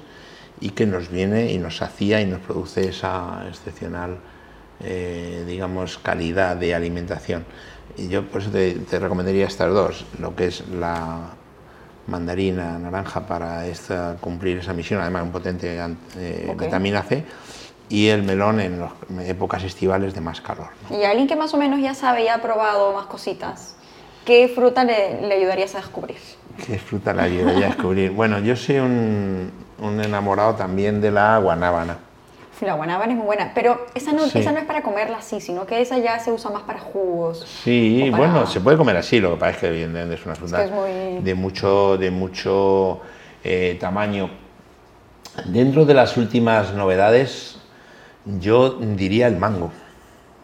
y 0.62 0.70
que 0.70 0.86
nos 0.86 1.10
viene 1.10 1.52
y 1.52 1.58
nos 1.58 1.82
hacía 1.82 2.22
y 2.22 2.26
nos 2.26 2.40
produce 2.40 2.88
esa 2.88 3.44
excepcional, 3.50 4.20
eh, 4.82 5.44
digamos, 5.48 5.98
calidad 5.98 6.56
de 6.56 6.76
alimentación. 6.76 7.46
Y 7.98 8.08
yo 8.08 8.28
por 8.28 8.42
eso 8.42 8.50
te, 8.50 8.74
te 8.74 9.00
recomendaría 9.00 9.46
estas 9.46 9.72
dos, 9.74 10.06
lo 10.20 10.36
que 10.36 10.48
es 10.48 10.68
la 10.70 11.30
mandarina, 12.08 12.78
naranja 12.80 13.26
para 13.28 13.66
esta, 13.68 14.18
cumplir 14.20 14.58
esa 14.58 14.74
misión, 14.74 15.02
además 15.02 15.24
un 15.24 15.32
potente 15.32 15.80
eh, 16.18 16.56
vitamina 16.60 17.02
C, 17.04 17.24
y 17.90 18.08
el 18.08 18.24
melón 18.24 18.60
en 18.60 18.80
las 18.80 18.92
épocas 19.26 19.64
estivales 19.64 20.14
de 20.14 20.22
más 20.22 20.42
calor. 20.42 20.70
Y 20.90 21.04
alguien 21.04 21.28
que 21.28 21.36
más 21.36 21.54
o 21.54 21.58
menos 21.58 21.80
ya 21.80 21.94
sabe 21.94 22.24
y 22.24 22.28
ha 22.28 22.42
probado 22.42 22.94
más 22.94 23.06
cositas, 23.06 23.76
¿qué 24.26 24.48
fruta 24.48 24.84
le, 24.84 25.22
le 25.28 25.36
ayudarías 25.36 25.76
a 25.76 25.78
descubrir? 25.80 26.18
¿Qué 26.66 26.78
fruta 26.80 27.14
le 27.14 27.22
ayudaría 27.22 27.68
a 27.68 27.70
descubrir? 27.70 28.12
bueno, 28.12 28.40
yo 28.40 28.56
soy 28.56 28.78
un, 28.78 29.52
un 29.80 30.02
enamorado 30.02 30.56
también 30.56 31.02
de 31.02 31.12
la 31.12 31.38
guanábana 31.38 31.98
la 32.62 32.74
guanábana 32.76 33.12
es 33.12 33.18
muy 33.18 33.26
buena, 33.26 33.52
pero 33.54 33.86
esa 33.96 34.12
no, 34.14 34.24
esa 34.26 34.52
no 34.52 34.60
es 34.60 34.66
para 34.66 34.82
comerla 34.82 35.18
así, 35.18 35.42
sino 35.42 35.66
que 35.66 35.82
esa 35.82 35.98
ya 35.98 36.20
se 36.20 36.32
usa 36.32 36.52
más 36.52 36.64
para 36.64 36.80
jugos. 36.80 37.46
Sí, 37.64 38.10
bueno, 38.10 38.46
se 38.48 38.62
puede 38.62 38.78
comer 38.78 38.98
así, 38.98 39.20
lo 39.20 39.32
que 39.32 39.38
pasa 39.38 39.52
es 39.52 39.58
que 39.58 39.68
evidentemente 39.68 40.16
es 40.16 40.26
una 40.26 40.36
fruta 40.36 40.66
de 41.22 41.36
mucho, 41.36 41.98
de 41.98 42.12
mucho 42.12 43.02
eh, 43.44 43.78
tamaño. 43.80 44.30
Dentro 45.46 45.86
de 45.86 45.94
las 45.94 46.16
últimas 46.16 46.74
novedades, 46.74 47.58
yo 48.40 48.78
diría 48.80 49.28
el 49.28 49.38
mango, 49.38 49.72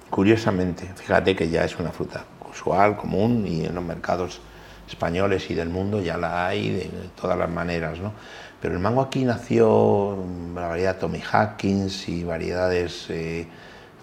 curiosamente. 0.09 0.91
Fíjate 0.95 1.35
que 1.35 1.49
ya 1.49 1.63
es 1.63 1.77
una 1.77 1.91
fruta 1.91 2.25
usual, 2.49 2.97
común, 2.97 3.45
y 3.47 3.65
en 3.65 3.75
los 3.75 3.83
mercados 3.83 4.41
españoles 4.87 5.49
y 5.51 5.53
del 5.53 5.69
mundo 5.69 6.01
ya 6.01 6.17
la 6.17 6.47
hay 6.47 6.71
de 6.71 6.89
todas 7.19 7.37
las 7.37 7.49
maneras, 7.49 7.99
¿no? 7.99 8.11
Pero 8.61 8.73
el 8.73 8.79
mango 8.79 9.01
aquí 9.01 9.23
nació 9.23 10.17
la 10.53 10.67
variedad 10.67 10.97
Tommy 10.97 11.21
Hackins 11.21 12.09
y 12.09 12.23
variedades 12.23 13.05
eh, 13.09 13.47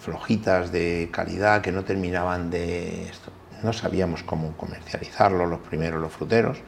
flojitas 0.00 0.72
de 0.72 1.10
calidad 1.12 1.60
que 1.60 1.72
no 1.72 1.84
terminaban 1.84 2.50
de... 2.50 3.08
Esto. 3.08 3.30
No 3.62 3.72
sabíamos 3.72 4.22
cómo 4.22 4.52
comercializarlo 4.56 5.46
los 5.46 5.60
primeros, 5.60 6.00
los 6.00 6.12
fruteros. 6.12 6.58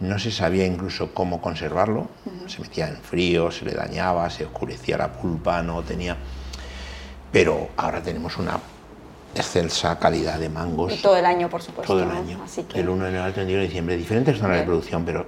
No 0.00 0.18
se 0.18 0.30
sabía 0.30 0.66
incluso 0.66 1.14
cómo 1.14 1.40
conservarlo. 1.40 2.08
Se 2.46 2.60
metía 2.60 2.88
en 2.88 2.96
frío, 2.96 3.50
se 3.50 3.64
le 3.64 3.72
dañaba, 3.72 4.28
se 4.28 4.44
oscurecía 4.44 4.98
la 4.98 5.12
pulpa, 5.12 5.62
no 5.62 5.82
tenía... 5.82 6.16
Pero 7.30 7.68
ahora 7.76 8.02
tenemos 8.02 8.36
una 8.38 8.58
excelsa 9.34 9.98
calidad 9.98 10.38
de 10.38 10.48
mangos. 10.48 10.92
Y 10.92 11.02
todo 11.02 11.16
el 11.16 11.24
año, 11.24 11.48
por 11.48 11.62
supuesto. 11.62 11.92
Todo 11.92 12.02
el 12.02 12.10
año. 12.10 12.40
Así 12.44 12.64
que... 12.64 12.80
El 12.80 12.88
1 12.88 13.04
de 13.04 13.10
enero 13.10 13.24
al 13.24 13.32
31 13.32 13.60
de 13.60 13.66
diciembre. 13.66 13.96
Diferentes 13.96 14.38
zonas 14.38 14.58
de 14.58 14.64
producción, 14.64 15.04
pero, 15.04 15.26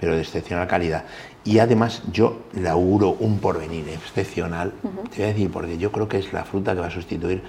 pero 0.00 0.14
de 0.14 0.20
excepcional 0.20 0.66
calidad. 0.66 1.04
Y 1.44 1.58
además 1.58 2.02
yo 2.12 2.42
le 2.54 2.68
auguro 2.68 3.16
un 3.20 3.38
porvenir 3.38 3.88
excepcional. 3.88 4.72
Te 5.10 5.16
voy 5.16 5.24
a 5.24 5.28
decir, 5.28 5.50
porque 5.50 5.78
yo 5.78 5.92
creo 5.92 6.08
que 6.08 6.18
es 6.18 6.32
la 6.32 6.44
fruta 6.44 6.74
que 6.74 6.80
va 6.80 6.88
a 6.88 6.90
sustituir 6.90 7.42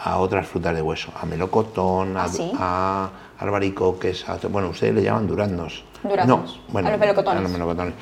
a 0.00 0.18
otras 0.18 0.46
frutas 0.46 0.74
de 0.74 0.82
hueso. 0.82 1.12
A 1.20 1.24
melocotón, 1.26 2.16
a, 2.16 2.26
¿Ah, 2.58 3.10
albaricoques, 3.38 4.28
a, 4.28 4.38
bueno, 4.48 4.70
ustedes 4.70 4.94
le 4.94 5.02
llaman 5.02 5.26
duraznos. 5.26 5.84
Duraznos. 6.02 6.56
No, 6.66 6.72
bueno, 6.72 6.88
a 6.88 6.90
los 6.92 7.00
melocotones. 7.00 7.38
A 7.38 7.42
los 7.42 7.50
melocotones, 7.50 7.94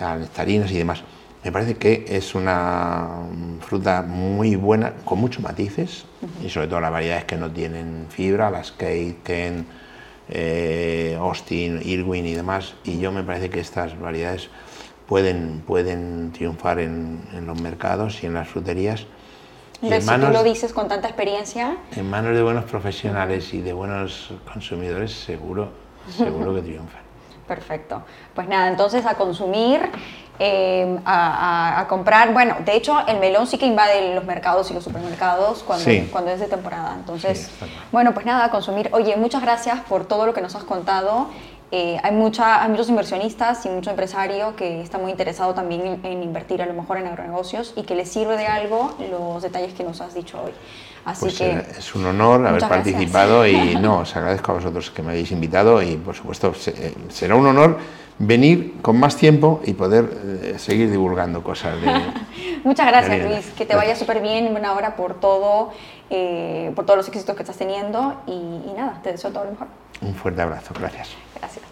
a 0.00 0.16
nectarinas 0.16 0.70
y 0.70 0.78
demás. 0.78 1.02
Me 1.44 1.50
parece 1.50 1.74
que 1.74 2.04
es 2.08 2.34
una 2.36 3.08
fruta 3.60 4.02
muy 4.02 4.54
buena, 4.54 4.92
con 5.04 5.18
muchos 5.18 5.42
matices, 5.42 6.04
y 6.44 6.48
sobre 6.48 6.68
todo 6.68 6.80
las 6.80 6.92
variedades 6.92 7.24
que 7.24 7.36
no 7.36 7.50
tienen 7.50 8.06
fibra, 8.10 8.48
las 8.48 8.70
Kate, 8.70 9.16
Ken, 9.24 9.66
eh, 10.28 11.16
Austin, 11.18 11.80
Irwin 11.82 12.26
y 12.26 12.34
demás, 12.34 12.74
y 12.84 13.00
yo 13.00 13.10
me 13.10 13.24
parece 13.24 13.50
que 13.50 13.58
estas 13.58 13.98
variedades 13.98 14.50
pueden, 15.08 15.62
pueden 15.66 16.30
triunfar 16.32 16.78
en, 16.78 17.20
los 17.44 17.60
mercados 17.60 18.22
y 18.22 18.26
en 18.26 18.34
las 18.34 18.48
fruterías. 18.48 19.06
Y 19.82 19.90
si 19.90 20.08
tú 20.08 20.28
lo 20.28 20.44
dices 20.44 20.72
con 20.72 20.86
tanta 20.86 21.08
experiencia. 21.08 21.76
En 21.96 22.08
manos 22.08 22.36
de 22.36 22.42
buenos 22.44 22.66
profesionales 22.66 23.52
y 23.52 23.60
de 23.60 23.72
buenos 23.72 24.32
consumidores, 24.50 25.12
seguro, 25.12 25.70
seguro 26.08 26.54
que 26.54 26.62
triunfan. 26.70 27.02
Perfecto. 27.48 28.02
Pues 28.34 28.48
nada, 28.48 28.68
entonces 28.68 29.04
a 29.04 29.14
consumir, 29.16 29.80
eh, 30.44 30.98
a, 31.04 31.86
comprar. 31.88 32.32
Bueno, 32.32 32.56
de 32.64 32.74
hecho, 32.74 32.98
el 33.06 33.20
melón 33.20 33.46
sí 33.46 33.58
que 33.58 33.66
invade 33.66 34.12
los 34.12 34.24
mercados 34.24 34.68
y 34.72 34.74
los 34.74 34.82
supermercados 34.82 35.62
cuando, 35.62 35.88
cuando 36.10 36.32
es 36.32 36.40
de 36.40 36.48
temporada. 36.48 36.94
Entonces, 36.96 37.48
bueno, 37.92 38.12
pues 38.12 38.26
nada, 38.26 38.50
consumir. 38.50 38.90
Oye, 38.92 39.16
muchas 39.16 39.40
gracias 39.40 39.80
por 39.88 40.04
todo 40.04 40.26
lo 40.26 40.34
que 40.34 40.40
nos 40.40 40.56
has 40.56 40.64
contado. 40.64 41.28
Eh, 41.70 41.96
hay, 42.02 42.12
mucha, 42.12 42.60
hay 42.60 42.70
muchos 42.70 42.88
inversionistas 42.88 43.64
y 43.66 43.68
mucho 43.68 43.90
empresario 43.90 44.56
que 44.56 44.82
está 44.82 44.98
muy 44.98 45.12
interesado 45.12 45.54
también 45.54 46.00
en, 46.02 46.22
invertir 46.24 46.60
a 46.60 46.66
lo 46.66 46.74
mejor 46.74 46.98
en 46.98 47.06
agronegocios 47.06 47.72
y 47.76 47.84
que 47.84 47.94
les 47.94 48.10
sirve 48.10 48.36
de 48.36 48.48
algo 48.48 48.96
los 49.10 49.42
detalles 49.42 49.74
que 49.74 49.84
nos 49.84 50.00
has 50.00 50.12
dicho 50.12 50.42
hoy. 50.44 50.50
Así 51.04 51.20
pues, 51.20 51.38
que 51.38 51.50
eh, 51.50 51.66
es 51.78 51.94
un 51.94 52.04
honor 52.04 52.44
haber 52.46 52.68
participado 52.68 53.46
y 53.46 53.76
no, 53.76 54.00
os 54.00 54.16
agradezco 54.16 54.50
a 54.50 54.54
vosotros 54.56 54.90
que 54.90 55.02
me 55.02 55.12
hayáis 55.12 55.30
invitado 55.30 55.80
y 55.80 55.96
por 55.96 56.16
supuesto 56.16 56.52
eh, 56.66 56.94
será 57.08 57.36
un 57.36 57.46
honor 57.46 57.78
venir 58.18 58.74
con 58.82 58.98
más 58.98 59.16
tiempo 59.16 59.60
y 59.64 59.72
poder 59.72 60.54
seguir 60.58 60.90
divulgando 60.90 61.42
cosas 61.42 61.80
de... 61.80 61.92
Muchas 62.64 62.86
gracias 62.86 63.28
Luis, 63.28 63.46
que 63.56 63.66
te 63.66 63.74
vaya 63.74 63.96
súper 63.96 64.20
bien, 64.20 64.50
buena 64.52 64.72
hora 64.72 64.94
por 64.94 65.18
todo, 65.18 65.72
por 66.74 66.86
todos 66.86 66.96
los 66.96 67.08
éxitos 67.08 67.34
que 67.34 67.42
estás 67.42 67.56
teniendo 67.56 68.22
y, 68.26 68.32
y 68.32 68.74
nada, 68.76 69.00
te 69.02 69.12
deseo 69.12 69.32
todo 69.32 69.44
lo 69.44 69.50
mejor. 69.52 69.66
Un 70.00 70.14
fuerte 70.14 70.42
abrazo, 70.42 70.74
gracias. 70.78 71.08
Gracias. 71.38 71.71